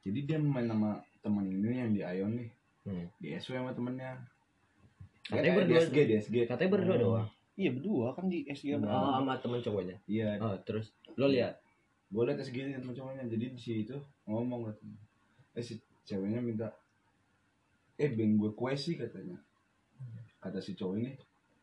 [0.00, 2.50] jadi dia main sama temen ini yang di Ion nih
[2.82, 3.06] Hmm.
[3.16, 4.16] di SW sama temennya
[5.24, 7.02] Katanya Eh, berdua- di SG Katanya berdua Hmm.
[7.02, 7.28] doang.
[7.54, 8.84] Iya berdua kan di SG Hmm.
[8.84, 9.96] Oh, sama temen cowoknya.
[10.04, 11.54] iya Oh, terus lo lihat
[12.06, 14.98] gue liat SG nya temen cowoknya jadi di situ ngomong katanya
[15.52, 16.66] eh si ceweknya minta
[17.96, 19.38] eh beng gue kue sih katanya
[20.36, 21.10] kata si cowok ini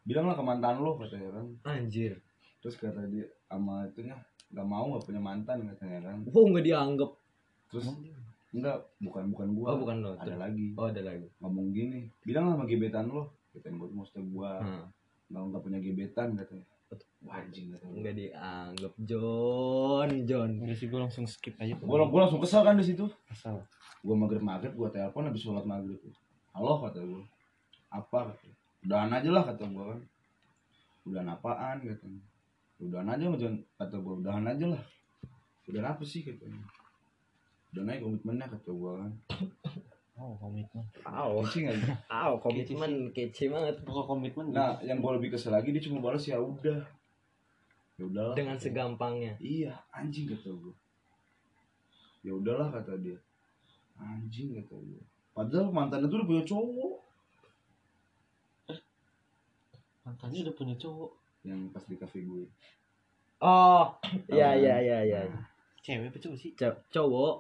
[0.02, 2.16] bilanglah ke mantan lo katanya kan anjir.
[2.58, 4.16] terus kata dia sama itunya
[4.50, 7.12] nggak mau nggak punya mantan katanya kan Wow, nggak dianggap.
[7.68, 7.86] terus
[8.50, 10.12] enggak bukan bukan gua Oh, bukan lo.
[10.16, 11.28] ada lagi Oh, ada lagi.
[11.38, 14.88] ngomong gini bilang sama gebetan lo gebetan gua maksudnya gua Hmm.
[15.28, 16.66] nggak nggak punya gebetan katanya
[17.32, 17.96] anjing kata gua.
[18.04, 20.50] Enggak dianggap John, John.
[20.60, 21.88] Enggak sih gue langsung skip aja tuh.
[21.88, 23.08] Gua, gua langsung kesel kan di situ.
[23.28, 23.64] Kesel.
[24.04, 26.00] Gua maghrib maghrib gua telepon habis sholat maghrib.
[26.52, 27.24] Halo kata gua.
[27.88, 28.36] Apa?
[28.36, 28.48] Kata.
[28.84, 30.00] Udahan aja lah kata gua kan.
[31.08, 32.22] Udahan apaan katanya.
[32.82, 34.14] Udahan aja sama John kata gua.
[34.20, 34.84] Udahan aja lah.
[35.72, 36.60] Udahan apa sih katanya.
[37.72, 39.12] Udah naik komitmennya kata gua kan.
[40.22, 40.86] Oh komitmen.
[41.02, 41.98] Aw, Kecil nggak?
[42.14, 43.82] aw, komitmen kece banget.
[43.82, 44.54] Pokok komitmen.
[44.54, 46.86] Nah, yang gua lebih kesel lagi dia cuma balas ya udah.
[47.98, 48.38] Ya udahlah.
[48.38, 49.34] Dengan segampangnya.
[49.42, 50.78] Iya, anjing kata gua.
[52.22, 53.18] Ya udahlah kata dia.
[53.98, 55.02] Anjing kata gua.
[55.34, 57.02] Padahal mantannya tuh udah punya cowok
[60.02, 61.12] mantannya udah punya cowok.
[61.46, 62.46] yang pas di cafe gue.
[63.42, 63.86] Oh,
[64.30, 64.62] iya kan?
[64.62, 65.22] iya iya iya.
[65.82, 66.52] Cewek apa cowok sih?
[66.54, 67.36] Co- Cowok.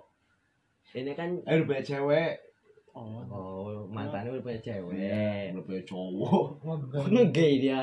[0.97, 2.50] Ini kan Eh udah punya cewek.
[2.91, 3.23] Oh.
[3.25, 4.93] oh, mantannya udah punya cewek.
[4.93, 6.43] Iya, udah punya cowok.
[7.15, 7.79] Ngegay dia.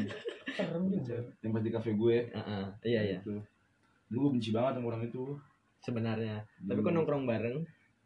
[0.56, 1.16] Serem juga.
[1.40, 2.28] yang pas di cafe gue.
[2.28, 3.18] Heeh, iya iya.
[3.18, 3.40] Itu.
[4.06, 5.24] Dulu gue benci banget sama orang itu.
[5.80, 6.44] Sebenarnya.
[6.60, 6.84] Tapi Hmm.
[6.84, 7.58] kok nongkrong bareng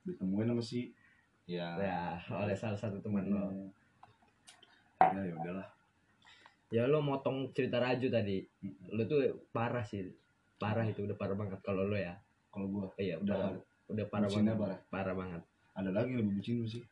[0.03, 0.95] Ditemuin sama si
[1.45, 1.75] ya.
[1.77, 2.01] ya
[2.33, 3.43] oleh salah satu teman lo.
[3.43, 3.69] Hmm.
[5.03, 5.67] Ya ya udahlah.
[6.69, 8.39] Ya lo motong cerita Raju tadi.
[8.89, 9.19] Lo tuh
[9.51, 10.07] parah sih.
[10.57, 12.15] Parah itu udah parah banget kalau lo ya.
[12.49, 13.61] Kalau gue Iya, udah parah.
[13.87, 14.55] Udah parah banget.
[14.57, 14.79] parah.
[14.89, 15.43] Parah banget.
[15.77, 16.85] Ada lagi yang lebih bucin sih.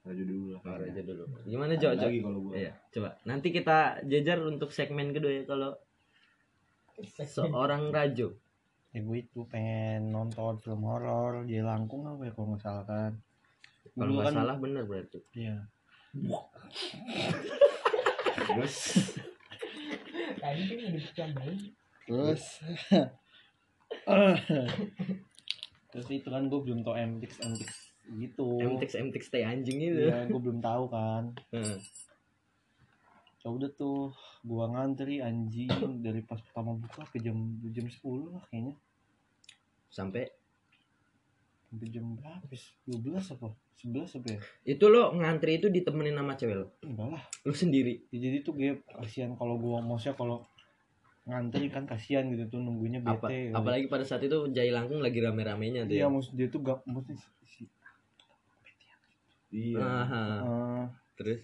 [0.00, 0.60] Raju dulu lah.
[0.64, 0.92] Parah kayaknya.
[0.92, 1.24] aja dulu.
[1.44, 1.88] Gimana Jo?
[1.92, 2.08] Jo?
[2.08, 2.52] lagi kalau gue.
[2.56, 3.10] Iya, coba.
[3.28, 5.76] Nanti kita jajar untuk segmen kedua ya kalau
[7.24, 8.28] seorang Raju.
[8.90, 13.12] Ya gue itu pengen nonton film horor di Langkung apa ya kalau nggak salah kan.
[13.96, 15.20] Kalau nggak kan- salah bener berarti.
[15.36, 15.56] Iya.
[18.50, 18.76] Terus
[20.40, 21.56] Tadi kan udah.
[22.08, 22.42] Terus
[25.90, 27.72] Terus itu kan gue belum tau MTX MTX
[28.18, 28.58] gitu.
[28.58, 30.06] MTX MTX teh anjing itu.
[30.10, 31.34] Iya, gue belum tahu kan.
[31.54, 31.78] Heeh.
[33.40, 34.12] Ya udah tuh
[34.44, 35.68] gua ngantri anjing
[36.04, 38.76] dari pas pertama buka ke jam jam 10 lah kayaknya.
[39.88, 40.28] Sampai
[41.70, 42.50] Sampai jam berapa?
[42.50, 42.74] sih?
[42.90, 43.54] 12 apa?
[43.80, 44.40] 11 apa ya?
[44.76, 46.66] itu lo ngantri itu ditemenin sama cewek lo.
[46.84, 47.22] Enggak lah.
[47.46, 48.04] Lo sendiri.
[48.12, 50.44] Ya, jadi tuh gue kasihan kalau gua maksudnya kalau
[51.30, 53.14] ngantri kan kasihan gitu tuh nunggunya bete.
[53.16, 53.54] Apa, gitu.
[53.54, 55.94] apalagi pada saat itu Jai Langkung lagi rame-ramenya tuh.
[55.94, 56.12] Iya ya.
[56.12, 57.16] maksud dia tuh gak maksudnya
[57.46, 57.62] si,
[59.50, 59.78] iya.
[59.80, 60.24] Aha.
[60.42, 60.82] eh,
[61.14, 61.40] Terus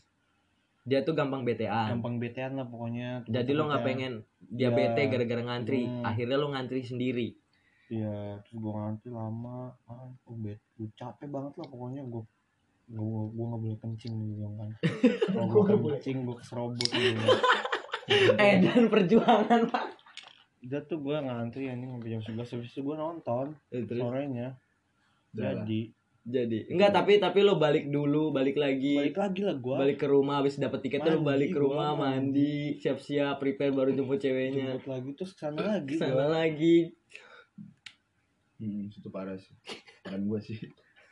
[0.87, 1.91] dia tuh gampang BTA.
[1.91, 3.27] gampang betean lah pokoknya.
[3.27, 4.77] Jadi lo nggak pengen dia Iya.
[4.77, 5.83] bete gara-gara ngantri.
[5.83, 6.07] Hmm.
[6.07, 7.35] Akhirnya lo ngantri sendiri.
[7.87, 12.23] Iya, terus gua ngantri lama, ah, oh, bet, gua capek banget lah pokoknya gua
[12.87, 14.71] gua gua nggak boleh kencing nih bilang kan.
[15.35, 15.99] Kalau boleh.
[15.99, 17.19] kencing gua keserobot gitu.
[18.43, 19.87] Eh dan perjuangan pak.
[20.63, 24.55] Udah tuh gua ngantri ini sampai jam 11 habis itu gua nonton Eh, sorenya.
[25.31, 25.91] Jadi
[26.27, 29.79] jadi enggak tapi tapi lo balik dulu balik lagi balik lagi lah gua.
[29.79, 32.75] balik ke rumah habis dapet tiketnya lo balik ke gua rumah mandi.
[32.75, 36.35] mandi siap-siap prepare baru jemput ceweknya jemput lagi terus ke sana lagi sana gua.
[36.35, 36.77] lagi
[38.57, 39.53] Hmm, itu parah sih.
[40.01, 40.59] Parah gue sih.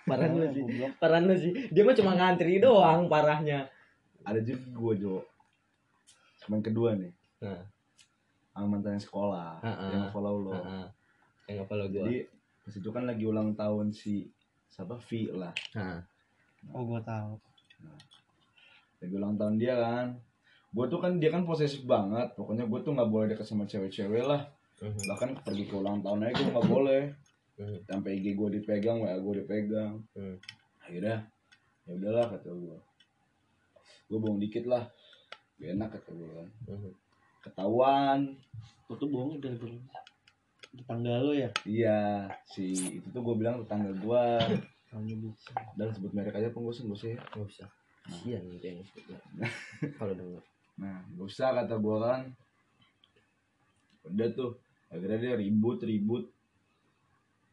[0.04, 0.64] parah lo sih
[0.96, 3.68] parah lo sih dia mah cuma ngantri doang parahnya
[4.20, 5.14] Ada juga gue Jo.
[6.44, 7.12] Cuman kedua nih.
[7.40, 7.64] nah
[8.52, 9.58] Sama mantan yang sekolah.
[9.58, 9.86] Ha-ha.
[9.90, 10.52] Yang follow lo.
[10.54, 10.86] Heeh.
[11.44, 12.16] yang apa lo gua Jadi
[12.64, 14.24] pas itu kan lagi ulang tahun si
[14.66, 15.52] siapa V lah.
[15.74, 16.00] Nah,
[16.72, 17.36] Oh gua tahu.
[19.00, 20.16] Lagi ulang tahun dia kan.
[20.74, 22.34] Gue tuh kan dia kan posesif banget.
[22.34, 24.42] Pokoknya gue tuh nggak boleh deket sama cewek-cewek lah.
[24.80, 27.02] mhm, Bahkan pergi ke ulang tahun aja gue nggak boleh.
[27.54, 30.02] mhm, Sampai IG gue dipegang, WA gue dipegang.
[30.14, 30.36] mhm.
[30.82, 31.30] Akhirnya
[31.84, 32.78] ya udahlah kata gue.
[34.08, 34.88] Gue bohong dikit lah.
[35.60, 36.48] Gak enak kan.
[36.66, 36.92] Mhm.
[37.44, 38.20] Ketahuan.
[38.90, 39.78] Lu tuh bohong gara-gara
[40.74, 41.50] tetangga lo ya?
[41.62, 44.24] Iya, si itu tuh gue bilang tetangga gue.
[45.74, 47.18] Dan sebut merek aja pun gue sih, ya.
[47.34, 47.68] nggak usah
[48.04, 48.84] kasian nih kayaknya
[49.98, 52.20] kalau denger Nah, gak usah kata gue kan.
[54.10, 54.58] Udah tuh,
[54.90, 56.26] akhirnya dia ribut, ribut.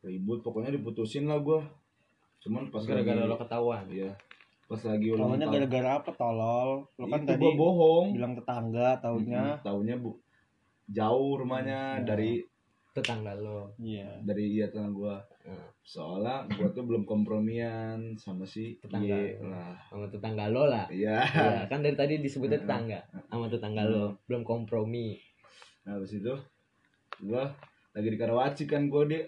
[0.02, 1.62] Ribut, pokoknya diputusin lah gue.
[2.42, 4.18] Cuman pas gara-gara lo ketahuan Iya.
[4.72, 5.52] Pas lagi ulang tahun.
[5.52, 6.70] gara-gara apa tolol?
[6.96, 8.06] Lo kan itu tadi bohong.
[8.14, 9.44] bilang tetangga taunya.
[9.52, 10.16] Mm-mm, Taunya bu
[10.88, 12.06] jauh rumahnya Hmm.
[12.06, 12.40] dari
[12.91, 14.20] tetangga lo Iya.
[14.22, 15.16] dari iya tetangga gue.
[15.43, 15.68] Hmm.
[15.82, 19.12] Soalnya gue tuh belum kompromian sama si Tetangga.
[19.12, 19.76] Y lah.
[19.86, 21.20] sama tetangga lo lah Iya.
[21.20, 25.20] Iya, kan dari tadi disebutnya tetangga sama tetangga lo belum kompromi
[25.82, 26.32] Nah, habis itu
[27.20, 27.43] gue
[27.91, 29.24] lagi di Karawaci kan gue dia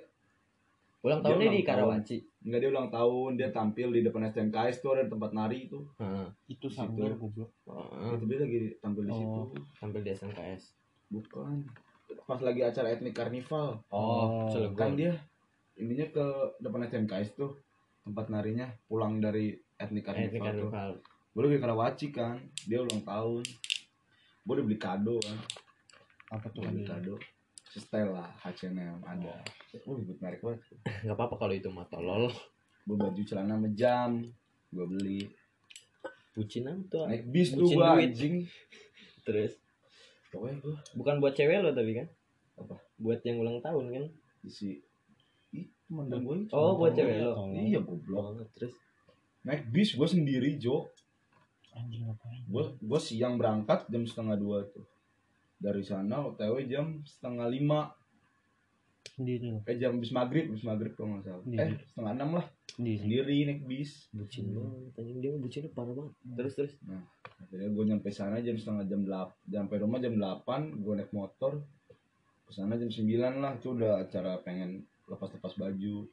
[1.01, 1.99] ulang tahunnya di tahun.
[2.43, 5.79] Enggak dia ulang tahun, dia tampil di depan STMKS tuh ada tempat nari itu.
[5.95, 6.27] Heeh.
[6.47, 6.75] Itu Situ.
[6.75, 7.51] sanggar goblok.
[7.63, 8.13] Heeh.
[8.13, 9.39] Itu dia lagi tampil di situ.
[9.39, 9.47] Oh.
[9.73, 10.63] tampil di SNKS
[11.07, 11.57] Bukan.
[12.23, 13.79] Pas lagi acara etnik karnival.
[13.87, 14.75] oh, Oh, Cilegon.
[14.75, 15.13] Kan dia
[15.75, 16.25] ininya ke
[16.59, 17.51] depan STMKS tuh
[18.03, 20.43] tempat narinya pulang dari etnik karnival tuh.
[20.69, 20.91] karnival
[21.33, 23.41] Gue lagi Karawaci kan, dia ulang tahun.
[24.43, 25.39] gue udah beli kado kan
[26.29, 27.15] apa tuh beli kado
[27.82, 29.34] Style lah H&M ada.
[29.74, 30.61] Gue ribut merek banget.
[31.05, 32.30] Nggak apa-apa kalau itu mah tolol.
[32.86, 34.21] Gue baju celana sama jam
[34.74, 35.21] gue beli.
[36.34, 38.45] Bucin apa tuh naik bis tuh gue anjing.
[39.26, 39.57] Terus?
[40.30, 42.07] Pokoknya gue bukan buat cewek lo tapi kan?
[42.53, 42.78] Apa?
[43.01, 44.05] buat yang ulang tahun kan?
[44.45, 44.78] Si
[45.53, 47.49] Ih, teman gue itu oh buat cewek lo?
[47.53, 48.38] Iya goblok.
[48.38, 48.74] Oh, terus?
[49.45, 50.89] Naik bis gue sendiri Jo.
[51.74, 52.41] Anjing ngapain?
[52.45, 54.86] Gue gue siang berangkat jam setengah dua tuh
[55.64, 57.95] dari sana otw jam setengah lima.
[59.16, 61.43] Sendiri eh jam bis maghrib bis maghrib kalau nggak salah.
[61.47, 62.45] Eh setengah enam lah.
[62.76, 64.11] Sendiri sendiri naik bis.
[64.11, 65.18] Bucin banget anjing.
[65.24, 66.14] Dia bucinnya parah banget.
[66.36, 66.74] Terus terus.
[67.39, 71.64] Akhirnya gue nyampe sana jam setengah jam delapan sampai rumah jam delapan gue naik motor.
[72.43, 73.51] Ke sana jam sembilan lah.
[73.55, 76.09] Itu udah acara pengen lepas lepas baju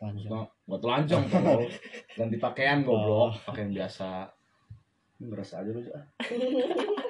[0.00, 0.16] Nah,
[0.64, 1.60] gua telanjang kalau
[2.16, 3.36] ganti pakaian goblok.
[3.44, 4.32] Pakaian biasa.
[5.20, 6.04] Ngerasa aja lu ah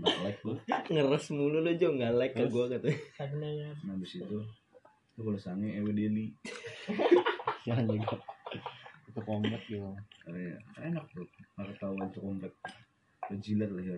[0.00, 0.52] nggak like lu
[0.88, 1.88] ngeres mulu lo jo.
[1.92, 2.98] Nggak like ke gue katanya.
[3.14, 3.52] Stagnan.
[3.84, 4.38] nah habis itu
[5.16, 6.32] lu kalau sange ewe deli.
[7.68, 8.16] Jangan juga
[9.10, 9.98] itu kombat gitu oh,
[10.32, 10.56] iya.
[10.78, 11.26] enak bro.
[11.58, 12.54] Nggak ketahuan tuh komplek
[13.30, 13.94] lu jilat lah ya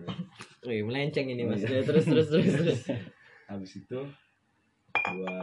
[0.67, 1.63] Wih, melenceng ini mas.
[1.63, 1.81] Oh, iya.
[1.85, 2.81] terus terus terus terus.
[3.49, 3.99] Habis itu
[4.93, 5.37] gua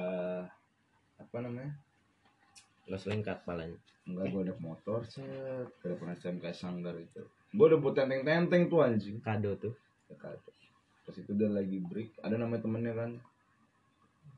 [1.17, 1.73] apa namanya?
[2.91, 3.79] Lo selengkat palanya.
[4.05, 5.71] Enggak gua naik motor set.
[5.87, 7.23] Udah pernah SMK Sanggar itu.
[7.55, 9.23] Gua udah buat tenteng tenteng tuh anjing.
[9.23, 9.75] Kado tuh
[10.11, 10.37] ya kan
[11.11, 13.11] pas itu dia lagi break ada namanya temennya kan.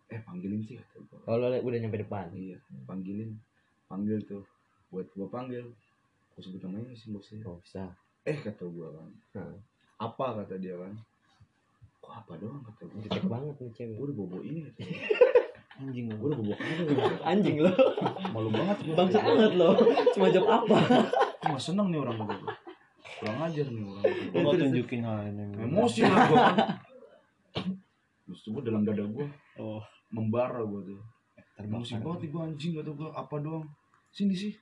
[0.09, 0.81] Eh panggilin sih
[1.29, 2.33] lo udah nyampe depan?
[2.33, 2.57] Iya
[2.89, 3.37] panggilin.
[3.93, 4.41] Panggil tuh.
[4.89, 5.69] Buat gua panggil.
[6.33, 7.45] Gua sebut namanya sih bosnya.
[7.45, 7.93] Oh bisa.
[8.25, 9.11] Eh kata gua kan.
[9.37, 9.57] Hmm.
[10.01, 10.97] apa kata dia kan.
[12.01, 13.01] Kok apa doang kata gua.
[13.05, 13.97] Jutek banget nih cewek.
[14.01, 14.61] Gua udah bobo ini
[15.83, 16.55] anjing gua lo udah bobo
[17.31, 17.73] anjing lo.
[18.33, 19.77] Malu banget bangsa banget lo.
[20.17, 20.79] Cuma jawab apa?
[21.53, 22.37] Wah seneng nih orang gua
[23.23, 24.05] kurang ajar nih orang.
[24.35, 24.41] Gua.
[24.43, 25.45] mau tunjukin hal ini.
[25.63, 26.47] emosi lah gua.
[27.55, 27.71] Kan
[28.27, 29.27] terus tuh gua dalam dada gua
[29.63, 29.83] oh.
[30.11, 30.99] membara gua tuh.
[31.63, 32.19] Emosi terbakar.
[32.19, 33.11] banget gua anjing kata gua.
[33.15, 33.65] Apa doang?
[34.11, 34.53] Sini sih.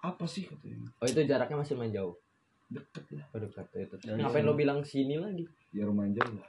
[0.00, 2.16] Apa sih katanya oh itu jaraknya masih main jauh?
[2.72, 3.26] Deket lah.
[3.36, 3.96] Oh dekat itu.
[4.00, 5.44] Dari ngapain lo bilang sini lagi?
[5.76, 6.48] Ya lumayan jauh lah.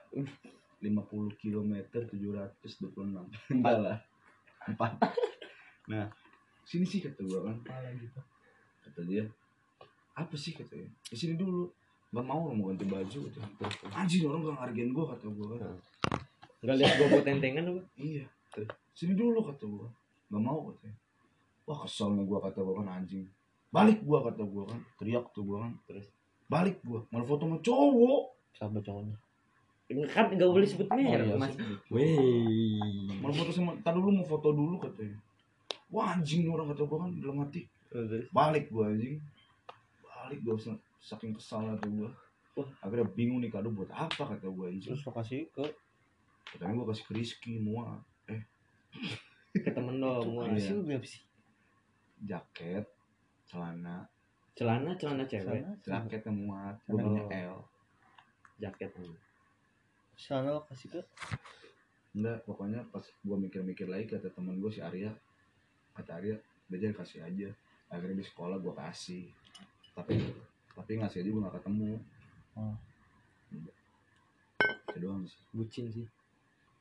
[0.79, 3.97] 50 km 726 enggak lah.
[4.63, 4.95] Empat.
[5.83, 6.07] Nah
[6.63, 7.59] sini sih kata gua kan.
[7.99, 8.19] Gitu.
[8.87, 9.27] kata dia
[10.13, 11.69] apa sih katanya di sini dulu.
[12.13, 15.57] Nggak mau mau ganti baju terus anjing orang gak ngargain gua kata gua.
[15.57, 15.73] Kan
[16.63, 17.81] nggak lihat gue buat tentengan apa?
[17.97, 18.25] Iya.
[18.93, 19.89] Sini dulu kata gua.
[20.29, 20.97] Nggak mau katanya
[21.63, 23.25] wah kesel nih gua kata gua kan anjing.
[23.73, 24.79] Balik gua kata gua kan.
[24.99, 25.73] Teriak tuh gua kan.
[25.89, 26.07] Terus?
[26.51, 27.01] balik gua.
[27.09, 28.23] Malah foto sama cowok.
[28.53, 29.17] Sahabat cowoknya.
[30.13, 31.53] Kan nggak boleh sebut merek iya mas.
[31.53, 31.65] sih.
[31.89, 33.09] Wih.
[33.21, 35.17] malah foto sama tadi dulu mau foto dulu katanya
[35.93, 37.61] wah anjing orang kata gua kan dalam hati.
[37.93, 39.17] Oh, balik gua anjing
[40.23, 42.11] balik sa- saking kesal tuh gua.
[42.53, 42.69] Wah.
[42.85, 44.29] akhirnya bingung nih kado buat apa?
[44.29, 44.93] kata gua anjing.
[44.93, 45.65] Terus lo kasih ke
[46.45, 47.97] katanya gua kasih ke Rizky mua.
[49.51, 50.53] Ke temen lo mau Iya.
[50.55, 51.23] kasih lo berapa sih?
[52.23, 52.85] Jaket
[53.49, 54.05] celana.
[54.53, 55.65] Celana celana cewek?
[55.81, 56.93] Sana jaket yang muat Oh.
[56.93, 57.57] gua punya L.
[58.61, 58.91] Jaket
[60.13, 61.01] sana lo kasih ke?
[62.13, 65.09] Enggak pokoknya pas gua mikir-mikir lagi kata teman gua si Arya.
[65.97, 66.37] Kata Arya
[66.69, 67.49] udah jadi kasih aja.
[67.89, 69.25] Akhirnya di sekolah gua kasih
[69.93, 70.19] tapi
[70.73, 71.91] tapi ngasih aja gua gak ketemu.
[72.53, 72.75] Oh.
[74.93, 75.41] itu doang sih.
[75.53, 76.07] Bucin sih.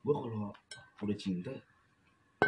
[0.05, 0.49] Gua kalau
[1.01, 1.53] udah cinta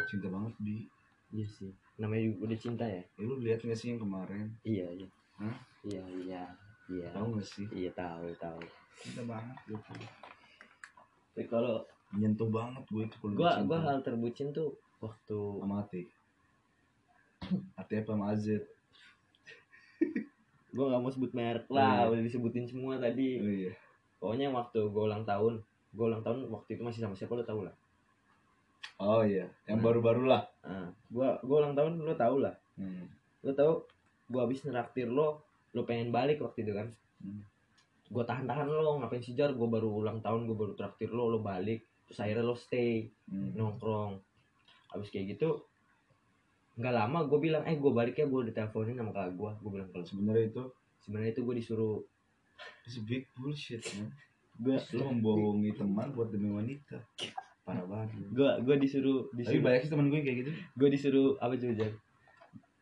[0.06, 0.86] cinta banget di
[1.34, 1.72] iya sih.
[1.98, 3.02] Namanya juga udah cinta ya?
[3.02, 4.54] Ya lu lihat gak sih yang kemarin?
[4.62, 5.08] Iya iya.
[5.42, 5.56] Hah?
[5.86, 6.42] iya iya
[6.90, 7.08] iya.
[7.10, 7.66] Tahu gak sih?
[7.74, 8.62] Iya tahu tahu.
[9.02, 9.92] Cinta banget gitu
[11.36, 11.84] tapi kalau
[12.16, 13.68] nyentuh banget gue itu kalau gua cinta.
[13.68, 14.72] gua hal terbucin tuh
[15.04, 16.08] waktu sama hati
[17.76, 18.46] hati apa sama AZ
[20.76, 22.10] gua nggak mau sebut merek lah Iya.
[22.12, 23.72] udah disebutin semua tadi oh iya
[24.16, 25.54] pokoknya waktu gua ulang tahun
[25.90, 27.72] gua ulang tahun waktu itu masih sama siapa lo tau lah
[28.98, 29.86] oh iya yang Hmm.
[29.86, 33.04] baru-baru lah nah, gua gua ulang tahun lo tau lah hmm.
[33.42, 33.72] lo tau
[34.26, 35.40] gua habis neraktir lo
[35.72, 37.40] lo pengen balik waktu itu kan Hmm.
[38.06, 41.40] gua tahan-tahan lo ngapain sih jar gua baru ulang tahun gua baru traktir lo lo
[41.40, 43.52] balik terus akhirnya lo stay Hmm.
[43.52, 44.20] nongkrong
[44.88, 45.60] habis kayak gitu
[46.76, 49.88] nggak lama gue bilang eh gue balik ya gue diteleponin sama kakak gue gue bilang
[49.88, 50.62] kalau sebenarnya itu?
[51.00, 51.96] Sebenarnya itu gue disuruh
[52.84, 54.12] it's big bullshit man.
[54.60, 57.00] Gue lu membohongi teman buat demi wanita.
[57.64, 58.28] Parah banget.
[58.28, 60.50] Gue gue disuruh tapi disuruh banyak sih teman gue kayak gitu.
[60.76, 61.92] Gue disuruh apa coba Jar?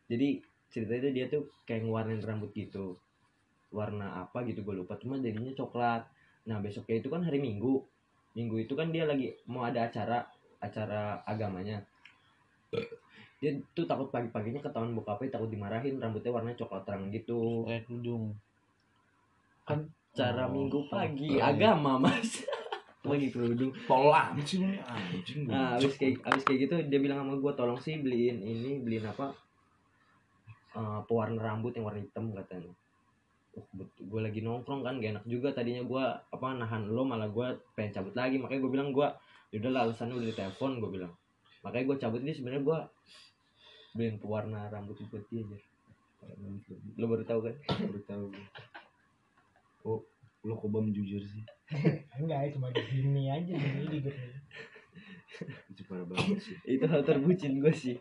[0.05, 0.37] jadi
[0.69, 2.99] ceritanya itu dia tuh kayak ngewarnain rambut gitu.
[3.71, 4.99] Warna apa gitu gue lupa.
[4.99, 6.03] Cuma jadinya coklat.
[6.51, 7.79] Nah besoknya itu kan hari minggu.
[8.35, 10.27] Minggu itu kan dia lagi mau ada acara
[10.59, 11.79] acara agamanya
[13.37, 17.63] dia tuh takut pagi-paginya ketahuan bokapnya takut dimarahin rambutnya warnanya coklat terang gitu.
[17.63, 18.31] Kayak kerudung
[19.65, 21.43] acara Oh, minggu pagi oke.
[21.43, 22.45] agama mas.
[23.05, 23.69] Lagi kerudung.
[23.85, 25.45] Anjing.
[25.45, 29.05] nah abis kayak abis kayak gitu dia bilang sama gue tolong sih beliin ini beliin
[29.05, 29.33] apa
[30.75, 32.67] Eh, pewarna rambut yang warna hitam katanya.
[33.55, 37.47] Oh, gue lagi nongkrong kan gak enak juga tadinya gue apa nahan lo malah gue
[37.71, 38.35] pengen cabut lagi.
[38.35, 39.07] Makanya gue bilang gue
[39.55, 41.15] yaudah lah alasannya udah di telepon gue bilang
[41.65, 42.79] makanya gue cabut ini sebenarnya gue
[43.91, 45.57] beliin pewarna rambut buat dia aja
[46.95, 47.55] lo baru tahu kan
[47.85, 48.45] Baru tahu gue.
[49.81, 50.01] Oh,
[50.41, 51.45] lo kobam jujur sih.
[52.17, 54.17] Enggak, cuma di sini aja di di grup.
[55.69, 56.57] Itu parah banget sih.
[56.77, 57.97] itu hal terbucin gue sih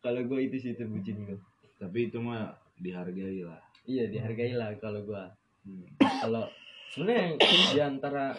[0.00, 1.36] kalau gue itu sih terbucin gue
[1.76, 3.60] Tapi itu mah dihargai lah.
[3.82, 5.24] iya dihargai lah kalau gue
[5.62, 5.86] Hmm.
[6.00, 6.42] kalau
[6.90, 7.38] sebenarnya
[7.70, 8.34] di antara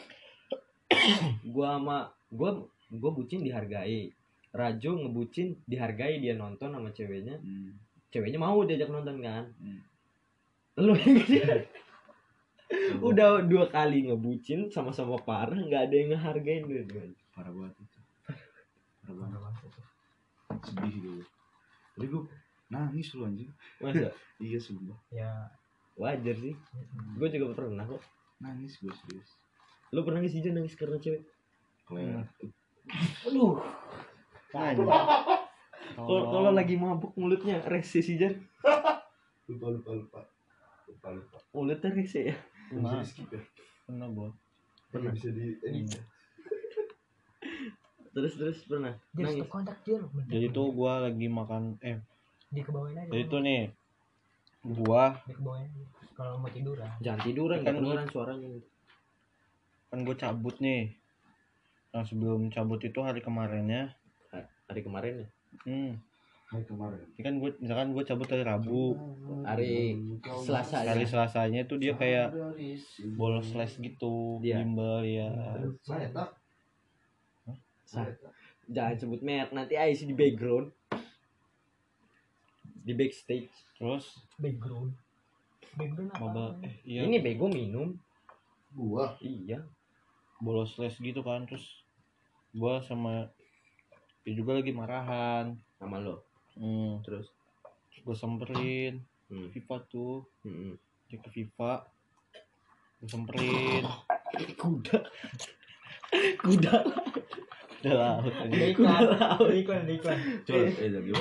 [1.48, 1.98] gua sama
[2.28, 2.52] gua
[2.92, 4.12] gua bucin dihargai
[4.54, 7.74] Rajo ngebucin dihargai dia nonton sama ceweknya Hmm.
[8.08, 9.82] ceweknya mau diajak nonton kan Hmm.
[10.78, 10.94] lu
[13.04, 16.82] udah dua kali ngebucin sama-sama parah nggak ada yang ngehargain dua
[17.34, 18.00] Parah banget itu.
[19.02, 19.74] Parah banget.
[20.64, 21.26] Sedih gue.
[21.94, 22.24] Tapi gue
[22.70, 23.50] nangis lu anjing.
[23.80, 24.10] masa
[24.44, 24.98] Iya sumpah.
[25.10, 25.30] Ya,
[25.96, 26.54] wajar sih
[27.16, 28.02] gue juga pernah kok
[28.38, 29.30] Nangis gue serius.
[29.90, 31.22] lu pernah nangis juga nangis karena cewek
[31.86, 32.26] Claire.
[33.24, 34.13] aduh Nanya.
[34.54, 38.34] Kalau kalau lagi mabuk mulutnya rese sih jar
[39.44, 40.20] Lupa lupa lupa.
[40.88, 41.38] Lupa lupa.
[41.52, 42.90] mulutnya rese ya Pernah.
[42.92, 43.42] Bisa di skip ya.
[43.84, 44.30] Pernah gue.
[44.90, 45.12] Pernah.
[45.12, 46.00] Bisa di edit.
[48.10, 50.10] terus terus pernah dia stop kontak dia loh.
[50.24, 51.98] Jadi tuh gue lagi makan eh
[52.48, 53.10] Di kebawain aja.
[53.10, 53.62] jadi tuh nih
[54.64, 55.86] gua Di kebawain aja.
[56.14, 56.86] Kalau mau tiduran.
[57.00, 58.48] jangan tiduran Kan gua- kedengeran suaranya
[59.90, 60.94] kan gue cabut nih
[61.90, 63.94] nah sebelum cabut itu hari kemarinnya
[64.66, 65.30] hari kemarin ya
[65.66, 65.94] hmm
[66.46, 67.02] Hai kemarin.
[67.10, 68.94] ini kan gue misalkan gue cabut hari Rabu
[69.42, 69.98] hari
[70.38, 72.30] Selasa ya hari Selasanya tuh dia kayak
[73.12, 74.62] bolos les gitu Dia.
[74.62, 75.34] bimbel ya
[75.82, 76.30] Saya tak.
[77.84, 78.06] Sa-
[78.66, 80.70] jangan sebut merek nanti Ais di background
[82.76, 84.94] di backstage terus Background.
[85.74, 86.22] Background apa?
[86.22, 87.98] maba eh, iya ini bego minum
[88.70, 89.18] Gua.
[89.18, 89.58] iya
[90.38, 91.82] bolos les gitu kan terus
[92.52, 93.26] gue sama
[94.24, 95.60] dia juga lagi marahan.
[95.78, 96.24] Sama lo?
[96.56, 97.04] Hmm.
[97.04, 97.28] terus?
[98.04, 99.04] Gue samperin.
[99.28, 99.52] Hmm.
[99.52, 100.24] FIFA tuh.
[100.48, 100.80] Hmm.
[101.12, 101.84] dia ke FIFA
[103.04, 103.84] gue samperin.
[104.56, 104.98] Kuda.
[106.40, 106.74] Kuda.
[107.84, 109.02] Udah lah Ada iklan.
[109.20, 110.18] Ada iklan, ada iklan.
[110.48, 111.12] Coba eh jadi?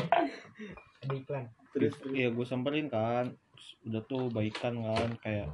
[1.02, 1.44] Ada iklan.
[1.74, 3.34] terus Iya gue samperin kan.
[3.34, 5.50] Terus udah tuh baikan kan kayak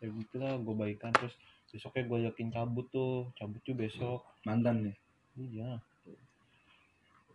[0.00, 1.12] ya gitu lah gue baikan.
[1.12, 1.36] Terus
[1.68, 3.28] besoknya gue yakin cabut tuh.
[3.36, 4.24] Cabut tuh besok.
[4.48, 4.96] Mantan nih.
[5.36, 5.76] iya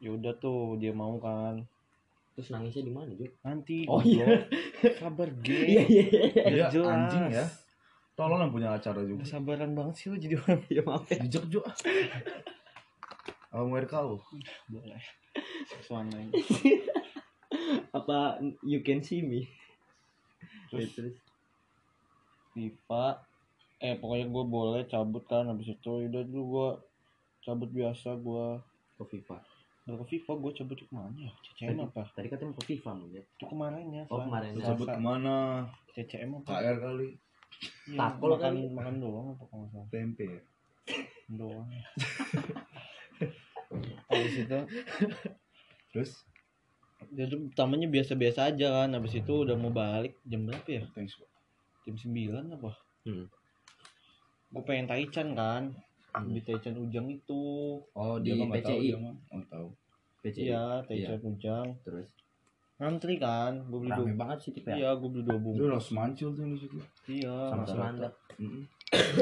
[0.01, 1.61] ya udah tuh dia mau kan
[2.31, 3.29] terus nangisnya di mana Juk?
[3.39, 4.25] nanti Oh, iya.
[4.25, 4.97] goblok.
[4.97, 6.03] sabar iya iya
[6.47, 6.89] iya jelas.
[6.89, 7.45] anjing ya.
[8.11, 9.23] Tolong yang punya acara juga.
[9.23, 11.69] Sabaran banget sih lo jadi orang ya maaf ya Dijek juga.
[13.47, 14.19] Apa mau kau?
[14.67, 14.99] boleh
[16.09, 16.27] lain
[17.91, 19.47] apa you can see me
[20.67, 21.15] Terus- terus
[22.51, 23.05] FIFA
[23.77, 26.69] eh pokoknya gue boleh cabut kan habis itu udah dulu gue
[27.41, 28.45] cabut biasa gue
[28.95, 29.37] ke FIFA
[29.81, 32.89] Nggak ke FIFA gue cabut ke mana ya CCM apa tadi katanya mau ke FIFA
[32.93, 34.49] mau ya itu kemarin ya Oh, kemarin.
[34.49, 34.69] Lu Selasa.
[34.71, 35.35] cabut ke mana?
[35.91, 37.09] CCM apa KR kali.
[37.83, 38.61] Iya, Takol makan kali.
[38.71, 40.41] makan doang apa kalau nggak salah Tempe ya.
[41.31, 41.67] doang
[44.07, 44.59] habis itu
[45.89, 46.11] Terus
[47.09, 51.17] jadi pertamanya biasa-biasa aja kan habis itu udah mau balik jam berapa ya thanks.
[51.17, 51.29] Pak.
[51.83, 52.71] jam 9 apa
[53.01, 53.25] Hmm.
[54.47, 55.73] gue pengen taichan kan.
[56.11, 57.43] Di taichan ujang itu.
[57.95, 58.97] Oh Dia di mah nggak tahu, PCI dia.
[58.99, 59.67] Oh, tahu.
[60.21, 61.67] PCI iya taichan ujang.
[61.87, 62.09] Terus?
[62.81, 65.61] Ngantri kan gue beli rame dua banget sih tipe ya iya gue beli dua bungkus.
[65.61, 66.77] Udah semancil tuh di situ.
[67.07, 67.53] iya.
[67.53, 68.09] Sama Semanda.
[68.41, 68.63] Heeh.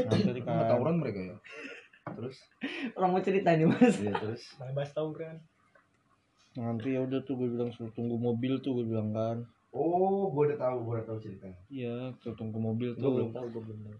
[0.07, 0.65] ngantri Kan.
[0.65, 1.35] Tawuran mereka ya.
[2.09, 2.37] Terus?
[2.95, 3.99] Orang mau cerita nih mas.
[3.99, 4.41] Iya terus?
[4.57, 5.37] Bahas tawuran.
[6.57, 9.37] ngantri ya udah tuh gue bilang suruh tunggu mobil tuh gue bilang kan.
[9.69, 11.59] Oh, gua udah tahu, gua udah tahu ceritanya.
[11.69, 13.97] iya suruh tunggu mobil gue belum tuh tahu gue belum tahu.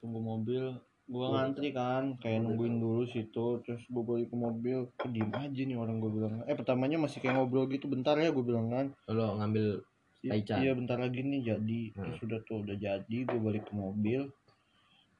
[0.00, 0.64] Tunggu mobil
[1.06, 4.90] gue ngantri kan kayak nungguin dulu situ terus gue balik ke mobil.
[4.98, 6.42] Kok diem aja nih orang gue bilang.
[6.44, 8.86] Eh pertamanya masih kayak ngobrol gitu bentar ya gue bilang kan.
[9.06, 9.86] Lo ngambil
[10.26, 10.58] I- Taichan.
[10.66, 11.82] iya bentar lagi nih jadi.
[11.94, 12.10] Hmm.
[12.10, 14.26] terus udah tuh udah jadi gue balik ke mobil.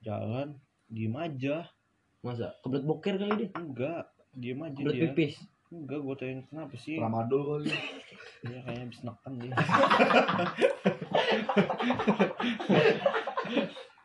[0.03, 1.71] Jalan diem aja.
[2.19, 3.49] Masa kebelet boker kali dia?
[3.55, 5.07] Enggak diem aja kebelet dia.
[5.15, 5.35] pipis?
[5.71, 6.99] Enggak gue tanya kenapa sih?
[6.99, 7.71] Tramadol kali.
[8.47, 9.55] Iya kayaknya habis neken dia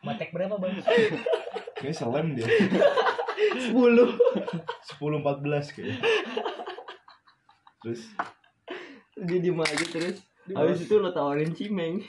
[0.02, 0.82] Matek berapa bang?
[1.82, 2.46] Kayak selem dia.
[3.58, 4.14] sepuluh
[4.96, 5.98] 10 14 kayak.
[7.82, 8.02] Terus
[9.18, 10.16] dia diem aja terus
[10.50, 12.02] habis itu lo tawarin cimeng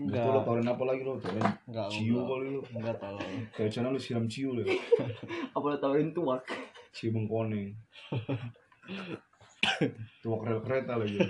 [0.00, 0.24] Enggak.
[0.24, 1.20] Lo taurin apa lagi lo?
[1.20, 2.26] Taurin Enggak, ciu enggak.
[2.26, 2.60] kali lo.
[2.74, 3.32] Enggak tolong.
[3.54, 4.64] Kayak sana lu siram ciu lo.
[5.56, 6.42] Apa lo tawarin tuak?
[6.90, 7.70] Ciu bengkoneng.
[10.22, 11.22] Tuak rel kereta lagi.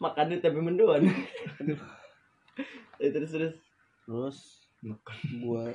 [0.00, 1.04] Makannya tempe mendoan.
[2.96, 3.54] Eh, terus terus.
[4.08, 4.38] Terus
[4.80, 5.16] Makan.
[5.42, 5.68] gua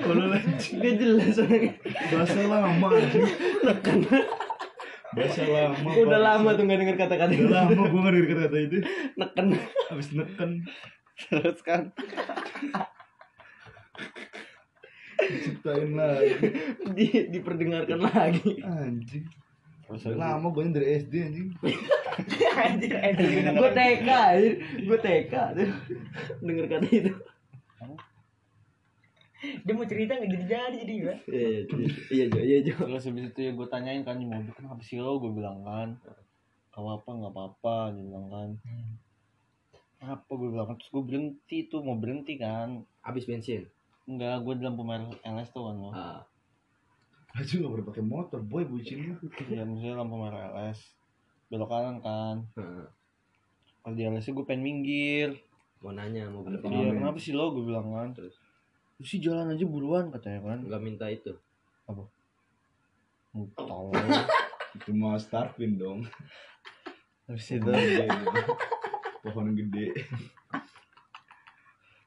[0.00, 1.72] Kalau lagi Gak jelas orangnya.
[2.10, 3.26] bahasa lama anjing.
[5.10, 5.88] Bahasa lama.
[5.90, 6.26] Udah bangsa.
[6.26, 7.54] lama tuh gak denger kata-kata Udah itu.
[7.74, 8.76] lama gua gak denger kata itu.
[9.16, 9.46] Neken.
[9.88, 10.50] Habis neken
[11.20, 11.92] terus kan
[15.20, 16.32] ciptain lagi.
[16.90, 18.56] Di, diperdengarkan lagi.
[18.62, 19.28] Anjing.
[20.12, 21.48] Lama gue dari SD anjing.
[22.52, 23.28] Anjir, anjir.
[23.50, 24.08] Gue TK,
[24.82, 25.34] gue TK.
[26.38, 27.12] Denger kata itu.
[29.40, 31.14] Dia mau cerita nggak jadi jadi jadi ya.
[31.24, 31.48] Iya,
[32.12, 32.74] iya, Jo, iya, Jo.
[32.76, 35.96] terus habis itu ya gue tanyain kan mobil kenapa sih lo gue bilang kan
[36.70, 38.48] gak apa nggak apa-apa dia bilang kan
[39.98, 43.64] apa gue bilang terus gue berhenti tuh mau berhenti kan Habis bensin.
[44.04, 46.20] enggak gue di lampu merah LS tuh kan lo Ah,
[47.30, 49.14] Aja gak pernah pakai motor, boy bucin lu.
[49.46, 50.98] ya maksudnya lampu merah LS
[51.50, 52.36] belok kanan kan.
[52.54, 52.86] Ah.
[53.82, 55.34] pas di LS gue pengen minggir.
[55.82, 57.50] Mau nanya, mau beli iya kenapa sih lo?
[57.50, 58.14] Gue bilang kan.
[58.14, 58.38] Terus?
[59.00, 60.58] Lu sih jalan aja buruan katanya kan.
[60.62, 61.34] Gak minta itu.
[61.90, 63.90] Hmm, tahu
[64.78, 66.06] Itu mah Starvin dong.
[67.26, 67.70] habis itu?
[69.22, 69.86] Pohon gede.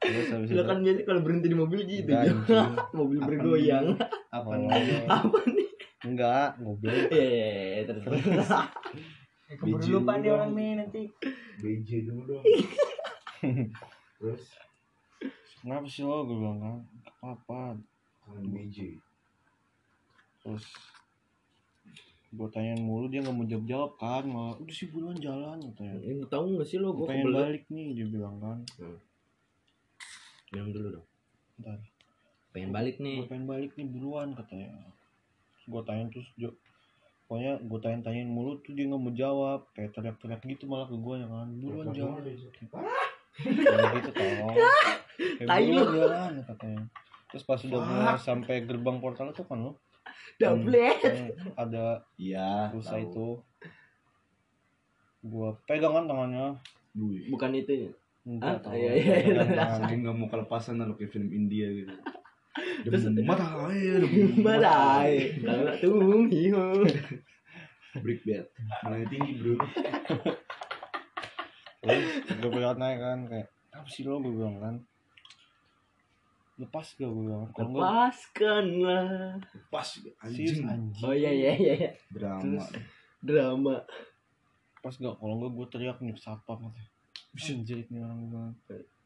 [0.00, 0.56] Terus habis itu?
[0.56, 2.44] Lo kan biasa kalau berhenti di mobil gitu, anjing.
[2.98, 3.96] Mobil Apa bergoyang.
[4.34, 4.58] Apa Oh.
[4.58, 5.06] nih?
[5.14, 5.68] Apa nih?
[6.04, 8.02] enggak goblok Iya, iya, iya, terus.
[8.02, 8.50] terus.
[9.44, 11.02] Eh, Keburu lupa nih orang nih nanti.
[11.60, 12.44] BJ dulu dong.
[14.18, 14.44] Terus
[15.58, 17.60] kenapa sih lo gue bilang kan "Gak apa
[18.22, 18.96] kangen BJ.
[20.40, 20.64] terus
[22.30, 25.96] gue tanyain mulu dia nggak mau jawab jawab kan malah udah sih buruan jalan katanya
[26.02, 27.36] Ini tahu gak sih lo gue pengen kebelet.
[27.38, 28.58] balik nih dia bilang kan
[30.50, 31.06] Minum dulu dong.
[31.54, 31.78] Bentar.
[32.54, 33.26] Pengen balik gue nih.
[33.26, 34.70] pengen balik nih buruan katanya
[35.64, 36.54] gue tanya terus jo
[37.24, 40.94] pokoknya gue tanya tanyain mulu tuh dia nggak mau jawab kayak teriak-teriak gitu malah ke
[40.94, 42.36] gue ya kan buruan jalan kayak
[43.96, 44.54] gitu tolong
[45.40, 46.82] kayak buruan jalan katanya
[47.26, 49.72] terus pas udah mulai sampai gerbang portal itu kan lo
[50.36, 50.74] Double.
[50.74, 52.68] yang ada Iya.
[52.70, 53.02] rusa tahu.
[53.04, 53.26] itu
[55.24, 56.46] gua pegang kan tangannya.
[57.30, 57.88] Bukan itu.
[58.24, 59.16] enggak Ah, tahu iya, iya, iya.
[59.22, 59.78] Pegang tangan.
[59.80, 61.92] Saking gak mau kelepasan lo kayak film India gitu.
[62.54, 64.00] Terus- mata air.
[67.96, 68.46] Break bed.
[69.06, 69.54] Tinggi bro.
[72.34, 74.74] gue naik kan kayak apa sih lo gue bilang kan
[76.54, 79.10] lepas gak gue bilang kalau enggak Lepaskanlah.
[79.68, 80.64] Pas serius anjing.
[80.64, 81.74] anjing Oh iya iya iya.
[81.76, 81.90] iya.
[82.08, 82.40] Drama.
[82.40, 82.72] Terus-
[83.20, 83.76] Drama.
[84.78, 86.88] pas gak kalau enggak gue teriak nih sapa katanya
[87.34, 88.44] anjir nih orang gue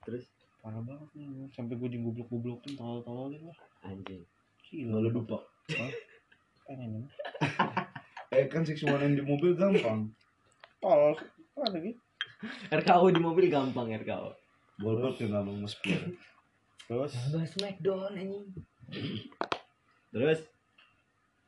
[0.04, 0.24] Terus
[0.68, 3.56] parah banget nih sampai gue digoblok-goblokin tolol-tololin lah
[3.88, 4.20] anjing.
[4.68, 5.40] gila Lalu lupa.
[6.68, 7.04] pengen emang
[8.36, 10.12] Eh kan seksualan di mobil gampang.
[10.76, 11.16] tolol
[11.56, 11.96] ada gitu
[12.68, 14.36] RKO di mobil gampang RKO.
[14.84, 16.12] Bolpot yang gak mau nge-spill.
[16.84, 18.52] terus Bahas Smackdown anjing.
[20.12, 20.44] Terus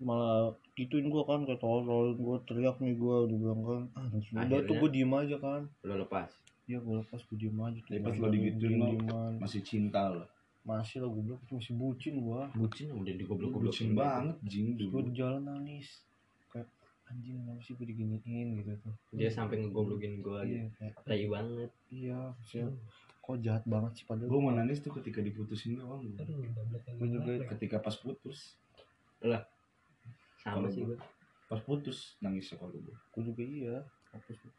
[0.01, 4.81] malah gituin gua kan kayak tolol gua teriak nih gua dibilang kan ah udah tuh
[4.81, 6.33] gua diem aja kan lo lepas.
[6.71, 9.19] Iya gua lepas gua diem aja tuh Tapi pas Nggak lo digituin lo.
[9.37, 10.23] Masih cinta lo.
[10.63, 13.73] masih lah goblok masih bucin gua Bucin udah digoblok-goblok.
[13.73, 15.03] Bucin banget jing dulu.
[15.03, 16.05] di jalan nangis
[16.47, 16.69] kayak
[17.07, 20.79] anjing kenapa sih gua diginiin gitu tuh Dia sampai ngegoblokin gue iya gitu.
[20.79, 21.71] kayak Tai banget.
[21.89, 22.69] iya maksudnya
[23.21, 26.03] kok jahat banget sih padahal Gue mau nangis tuh ketika diputusin doang.
[26.07, 27.33] Goblok Gua juga?
[27.49, 28.55] Ketika pas putus,
[30.37, 30.99] Sama Kalau sih gua- gue.
[31.47, 32.95] pas putus nangisnya kalau gue.
[33.09, 33.77] gua juga iya
[34.11, 34.51] Apa sih?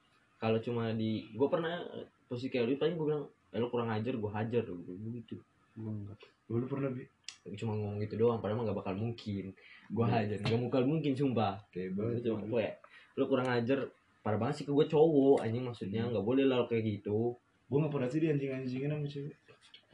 [0.41, 1.85] Kalau cuma di gue pernah
[2.25, 3.23] posisi kayak lu paling gue bilang
[3.53, 5.37] eh, lo kurang ajar gue hajar gue gitu.
[5.77, 6.17] gua enggak
[6.49, 7.05] Lu pernah bi?
[7.53, 9.53] Cuma ngomong gitu doang padahal mah gak bakal mungkin.
[9.87, 10.13] Gue Iya.
[10.25, 11.61] hajar, gak bakal mungkin sumpah.
[11.71, 12.25] Banget.
[12.25, 12.73] cuma gue ya,
[13.15, 13.85] lo kurang ajar
[14.21, 17.33] parah banget sih ke gue cowok anjing maksudnya nggak boleh lah lo kayak gitu
[17.65, 19.35] Gue gak pernah sih di anjing-anjingin sama cewek.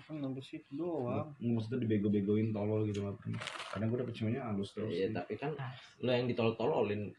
[0.07, 3.41] kan sampai situ doang Nggak, Maksudnya dibego-begoin tolol gitu gak pernah.
[3.75, 4.87] Karena gue dapet ceweknya halus terus.
[4.89, 5.51] Iya tapi kan
[5.99, 7.11] lo yang ditolol-tololin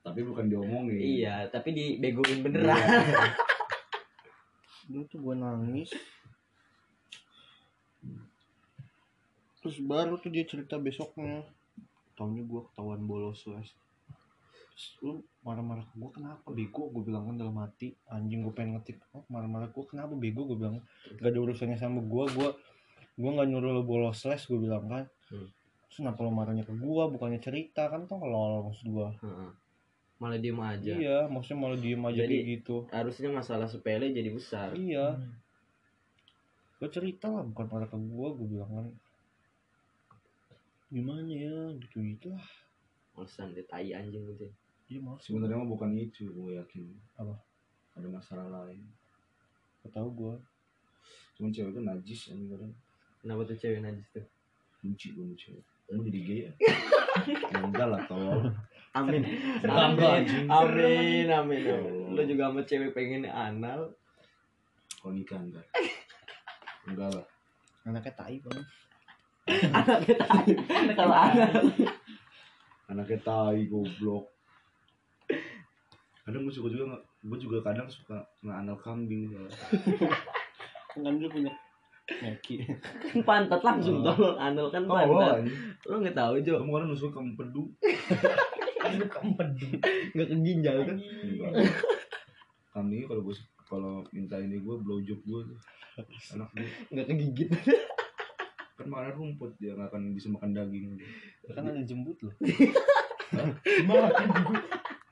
[0.00, 1.00] Tapi bukan diomongin.
[1.00, 2.80] iya tapi dibegoin beneran.
[4.88, 5.90] Dulu tuh gue nangis.
[9.60, 11.44] Terus baru tuh dia cerita besoknya.
[12.16, 13.68] Tahunya gue ketahuan bolos les
[14.78, 15.12] terus lu
[15.42, 16.46] marah-marah ke gue kenapa?
[16.54, 17.98] Bego gue bilang kan dalam hati.
[18.14, 19.02] Anjing gue pengen ngetik.
[19.10, 20.14] Oh marah-marah gue kenapa?
[20.14, 20.78] Bego gue bilang.
[21.18, 22.48] Gak ada urusannya sama gue gue
[23.18, 25.04] gue nggak nyuruh lo bolos les gue bilang kan.
[25.34, 25.50] Hmm.
[25.88, 27.88] Terus kenapa lo marahnya ke gue bukannya cerita?
[27.88, 29.50] Kan tolol maksud gue Heeh.
[30.20, 30.92] malah diem aja.
[30.92, 32.74] Iya maksudnya malah diem aja Jadi- kayak gitu.
[32.92, 34.76] harusnya masalah sepele jadi besar.
[34.76, 35.16] Iya.
[36.78, 38.86] Gue cerita lah bukan pada ke gue gue bilang kan.
[40.88, 41.56] Gimana ya?
[41.76, 42.46] Gitu gitu lah.
[43.16, 44.46] Alasan dia tai anjing gitu
[44.88, 46.88] dia malas sebenarnya mah bukan itu gue yakin.
[47.16, 47.36] Apa?
[47.92, 48.78] ada masalah lain.
[49.82, 50.34] Gak tau gue
[51.34, 52.72] cuman cewek itu najis anjing kadang
[53.18, 54.26] kenapa tuh cewek najis tuh?
[54.80, 56.52] Benci gue sama cewek kamu jadi gay ya?
[57.28, 58.52] Ya enggak lah tolong.
[58.92, 59.24] Amin.
[59.64, 60.48] Amin.
[60.48, 61.60] amin amin.
[61.64, 61.76] Ya
[62.12, 63.96] lo juga sama cewek pengen anal.
[65.00, 65.66] Kalau nikah enggak.
[66.88, 67.26] Enggak lah.
[67.84, 68.60] Anaknya tai bang.
[69.76, 70.50] Anaknya tai.
[70.96, 71.64] Kalau anal.
[72.88, 74.24] Anaknya tai goblok.
[76.24, 79.34] Kadang gue suka juga gue juga kadang suka nganal kambing
[80.98, 81.52] kan dia punya
[82.08, 82.78] Meki kan
[83.22, 84.10] pantat langsung Oh.
[84.10, 85.44] tolong anal kan oh pantat.
[85.44, 85.60] anjing.
[85.84, 86.54] lo nggak tahu jo.
[86.56, 87.62] Kamu kadang nusuk kamu pedu
[88.88, 89.66] Lu keempedu.
[90.12, 90.96] nggak ke ginjal kan?
[90.96, 91.52] Enggak
[92.70, 95.58] kambingnya kalau gue kalau minta ini gue blowjob gue tuh.
[96.32, 97.48] Anak gue nggak kegigit.
[98.78, 100.94] Kan makan rumput dia nggak akan bisa makan daging.
[101.50, 102.30] Kan ada jembut loh.
[103.84, 104.26] Makan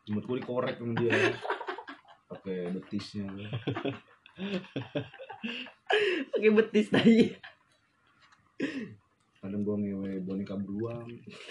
[0.06, 1.12] jemput gue dikorek sama dia.
[2.26, 3.26] Pakai betisnya.
[6.34, 7.36] Pakai betis tai
[9.46, 11.06] kadang gue ngewe boneka beruang.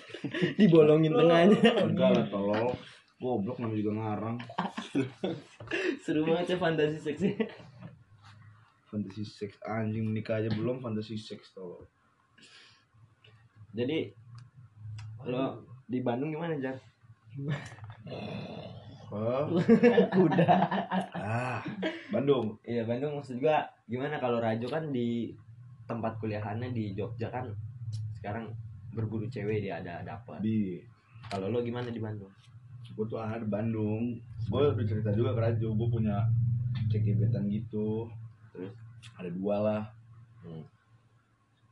[0.60, 1.80] Dibolongin tengahnya.
[1.80, 2.76] Enggak lah tolong.
[3.24, 4.38] Goblok namanya juga ngarang.
[6.04, 7.40] Seru banget ya fantasi seksi
[8.96, 11.84] fantasi seks anjing nikah aja belum fantasi seks tolong.
[13.76, 14.08] Jadi
[15.28, 16.80] lo di Bandung gimana jar?
[19.12, 19.44] Hah?
[20.24, 20.56] udah
[21.12, 21.60] ah
[22.08, 22.56] Bandung.
[22.64, 25.30] Iya Bandung maksud gua gimana kalau Rajo kan di
[25.86, 27.46] tempat kuliahannya di Jogja kan
[28.18, 28.50] sekarang
[28.90, 30.82] berburu cewek dia ada dapat di.
[31.30, 32.32] Kalau lo gimana di Bandung?
[32.94, 34.18] Gue tuh ada di Bandung.
[34.50, 36.26] Gue udah cerita juga ke Rajo gue punya
[36.90, 38.10] cek gebetan gitu.
[38.54, 38.74] Terus?
[39.22, 39.84] ada dua lah.
[40.46, 40.66] Hmm.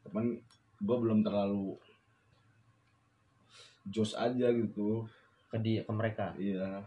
[0.10, 0.26] cuman
[0.82, 1.78] gue belum terlalu
[3.90, 5.06] jos aja gitu.
[5.50, 6.34] Ke dia ke mereka?
[6.38, 6.86] Iya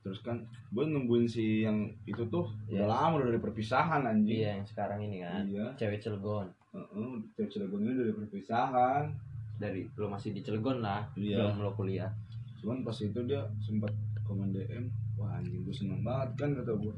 [0.00, 2.82] terus kan gue nungguin si yang itu tuh Iya.
[2.82, 4.38] udah lama udah dari perpisahan anjing.
[4.38, 5.44] Iya yang sekarang ini kan.
[5.44, 5.66] Iya.
[5.76, 6.48] Cewek Cilegon.
[6.70, 9.04] Heeh, cewek Cilegon ini dari perpisahan.
[9.56, 11.52] Dari lo masih di Cilegon lah Iya.
[11.52, 12.08] belum lo kuliah.
[12.56, 13.92] Cuman pas itu dia sempat
[14.22, 16.94] komen DM wah anjing gue seneng banget kan kata gue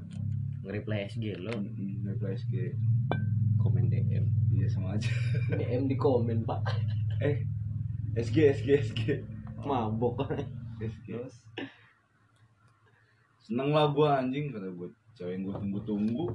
[0.63, 1.51] nge-reply SG lo.
[1.53, 2.55] Mm-mm, reply SG
[3.59, 5.11] komen DM iya sama aja.
[5.59, 6.63] DM di komen pak.
[7.19, 7.43] Eh
[8.15, 9.01] SG SG SG
[9.61, 10.23] mabok.
[10.79, 11.19] SG
[13.43, 14.89] seneng lah gue anjing kata gue
[15.19, 16.27] cewek yang gue tunggu-tunggu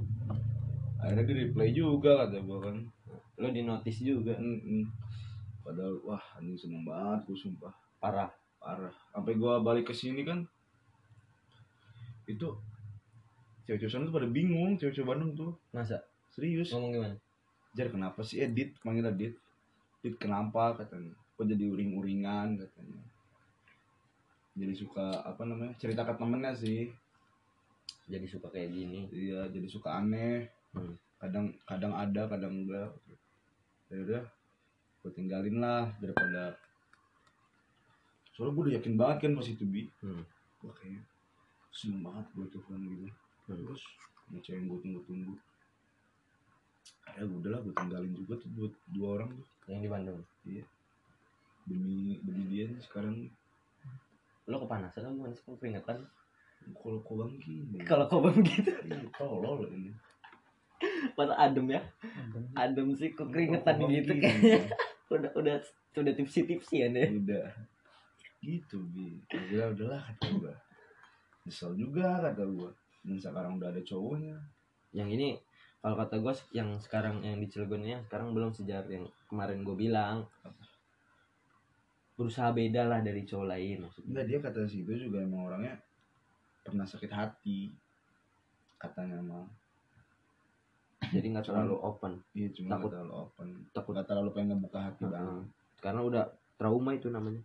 [1.00, 2.76] akhirnya dia reply juga kata gue kan.
[3.38, 4.34] Lo di notice juga.
[4.36, 4.84] Mm-mm.
[5.62, 7.72] padahal wah anjing seneng banget gue sumpah.
[8.00, 8.32] Parah.
[8.58, 8.92] Parah.
[9.12, 10.44] Sampai gue balik ke sini kan
[12.28, 12.48] itu
[13.64, 15.52] cewek-cewek sana tuh pada bingung cewek-cewek Bandung tuh.
[15.72, 16.04] Masa?
[16.28, 16.72] Serius.
[16.72, 17.16] Ngomong gimana?
[17.72, 19.32] Jar kenapa sih edit panggil edit
[20.04, 20.76] edit kenapa?
[20.76, 21.16] Katanya.
[21.38, 23.07] Kok jadi uring-uringan katanya
[24.58, 26.90] jadi suka apa namanya cerita ke temennya sih.
[28.10, 29.06] Jadi suka kayak gini.
[29.14, 30.50] Iya jadi suka aneh.
[30.68, 31.00] Hmm.
[31.18, 32.90] kadang kadang ada kadang enggak.
[33.88, 34.22] Ya udah
[34.98, 36.58] gue tinggalin lah daripada
[38.34, 39.82] soalnya gue udah yakin banget kan pas itu bi.
[40.02, 40.26] Hmm.
[40.58, 41.04] gue kayak
[41.70, 43.06] seneng banget gue tuh kan gitu.
[43.48, 43.62] Hmm.
[43.62, 43.82] terus
[44.44, 45.34] cewek yang gue tunggu-tunggu
[47.16, 49.46] ya udahlah gue tinggalin juga tuh buat dua orang tuh.
[49.70, 50.22] Yang di Bandung?
[51.68, 53.28] Demi demi dia sekarang
[54.48, 55.98] lo kepanasan lo gimana sih Kok keringetan.
[56.74, 57.78] Kalau kau bang gini.
[57.86, 59.92] Kalau kau begitu Iya, tolol ini.
[61.14, 61.82] Pada adem ya?
[62.58, 62.92] Adem.
[62.96, 64.22] Sih kok keringetan gitu gini?
[64.24, 64.60] kayaknya.
[65.08, 65.56] Udah udah
[65.96, 67.48] udah tipsi tipsi ya nih udah.
[68.44, 69.16] Gitu bi.
[69.32, 70.54] Akhirnya udahlah kata gua.
[71.48, 72.68] Nyesel juga kata gua.
[73.00, 74.36] Dan sekarang udah ada cowoknya.
[74.92, 75.28] Yang ini
[75.80, 79.62] kalau kata gue yang sekarang yang di Cilegon ini yang sekarang belum sejar yang kemarin
[79.62, 80.26] gue bilang
[82.18, 84.10] berusaha beda lah dari cowok lain maksudnya.
[84.10, 85.78] Enggak dia kata si itu juga emang orangnya
[86.66, 87.70] pernah sakit hati
[88.74, 89.46] katanya mah.
[91.14, 92.18] Jadi nggak terlalu open.
[92.34, 93.48] iya cuma Takut- terlalu open.
[93.70, 95.14] takut nggak terlalu pengen ngebuka hati Heeh.
[95.14, 95.46] banget.
[95.78, 96.24] Karena udah
[96.58, 97.38] trauma itu namanya.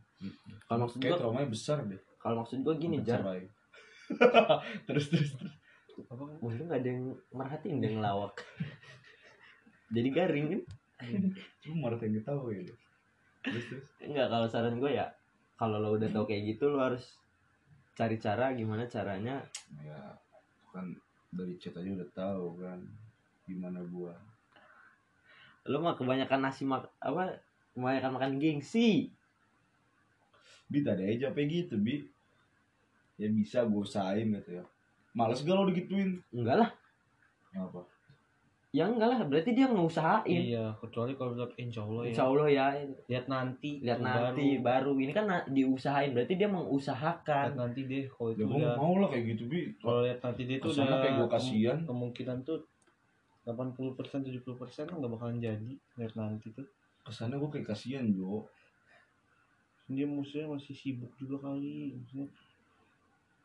[0.65, 2.01] Kalau maksud gue traumanya besar deh.
[2.17, 3.21] Kalau maksud gue gini jar.
[4.89, 5.53] terus terus terus.
[6.09, 6.25] Apa?
[6.41, 8.33] Untung nggak ada yang merhatiin dia ngelawak.
[9.95, 10.61] Jadi garing kan?
[11.69, 12.65] Lu marah yang tahu ya
[13.99, 15.07] enggak kalau saran gue ya
[15.59, 17.19] kalau lo udah tahu kayak gitu lo harus
[17.93, 19.43] cari cara gimana caranya
[19.83, 19.99] ya
[20.73, 20.89] kan
[21.33, 22.79] dari chat aja udah tahu kan
[23.49, 24.13] gimana gua.
[25.67, 27.41] Lo mah kebanyakan nasi mak apa
[27.75, 29.09] kebanyakan makan gengsi.
[30.69, 32.05] Bi tadi aja apa gitu bi.
[33.17, 34.65] Ya bisa gue usahain gitu ya.
[35.13, 36.17] Males gak lo digituin?
[36.33, 36.69] Enggak lah.
[37.53, 37.85] Apa
[38.73, 39.19] ya enggak lah.
[39.29, 42.09] Berarti dia ngusahain iya kecuali kalau bilang insya Allah ya.
[42.09, 42.65] Insya Allah ya.
[43.05, 44.09] Lihat nanti lihat baru.
[44.17, 44.91] nanti baru.
[44.97, 46.11] ini kan na- diusahain.
[46.17, 48.75] Berarti dia lihat mengusahakan nanti deh kalau ya itu gue udah.
[48.75, 49.69] mau lah kayak gitu bi.
[49.77, 51.77] Kalau lihat nanti dia tuh udah kayak gua kem- kasihan.
[51.85, 52.59] kemungkinan tuh
[53.45, 55.71] 80 persen 70 persen nggak bakalan jadi
[56.01, 56.65] lihat nanti tuh.
[57.05, 58.49] Ke sana gue kayak kasihan jo.
[59.85, 62.25] Dia musuhnya masih sibuk juga kali maksudnya.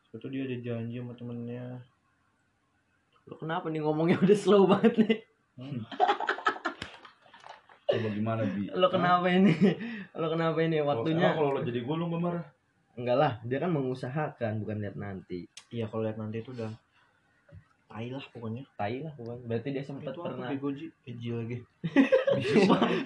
[0.09, 1.77] Suatu dia ada janji sama temennya
[3.29, 5.17] lo kenapa nih ngomongnya udah slow banget nih?
[7.89, 8.65] Coba gimana bi?
[8.73, 9.53] Lo kenapa ini?
[10.17, 10.81] Lo kenapa ini?
[10.81, 12.45] Waktunya Waktunya kalau lo jadi gue lo gak marah
[12.99, 15.47] enggak lah dia kan mengusahakan bukan lihat nanti.
[15.71, 16.73] Iya kalau lihat nanti itu udah
[17.87, 18.65] tai lah pokoknya.
[18.75, 21.57] Tai lah bukan berarti dia sempat itu pernah apa bego ji Eji lagi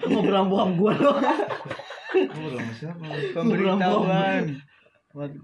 [0.08, 1.12] ngobrol buang gua lo
[2.14, 3.04] Lo sama siapa?
[3.34, 4.44] Pemberitahuan.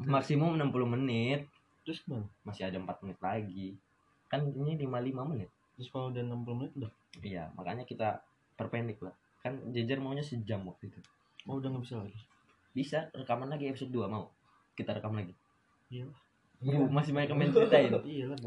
[0.06, 1.46] maksimum 60 menit.
[1.86, 2.26] Terus bang?
[2.42, 3.78] Masih ada 4 menit lagi
[4.30, 5.50] kan ini 55 menit.
[5.74, 6.92] Terus kalau udah 60 menit udah.
[7.20, 8.22] Iya makanya kita
[8.54, 9.12] perpendek lah.
[9.42, 11.00] Kan jejer maunya sejam waktu itu.
[11.50, 12.14] Oh udah nggak bisa lagi?
[12.70, 14.30] Bisa rekaman lagi episode 2 mau?
[14.78, 15.34] Kita rekam lagi.
[15.90, 16.06] Iya
[16.60, 17.90] Bu, masih banyak yang main ceritain?
[18.06, 18.38] Iya lah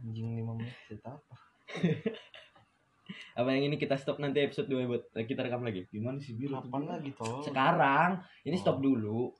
[0.00, 1.34] anjing 5 menit cerita apa?
[3.38, 5.86] Apa yang ini kita stop nanti episode 2 buat kita rekam lagi?
[5.92, 8.10] Gimana sih bi lo tuh, kapan lagi tol sekarang.
[8.42, 9.30] Ini stop dulu.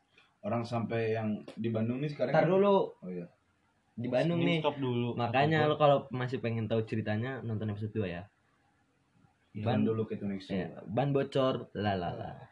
[0.41, 2.77] Orang sampai yang di Bandung nih sekarang ntar kan- dulu.
[3.01, 3.27] Oh iya
[4.01, 4.59] di Bandung Ini nih.
[4.65, 8.25] stop dulu makanya lo kalau masih pengen tahu ceritanya nonton episode 2 ya.
[9.61, 12.50] Ban dulu ke next ya ban bocor lalala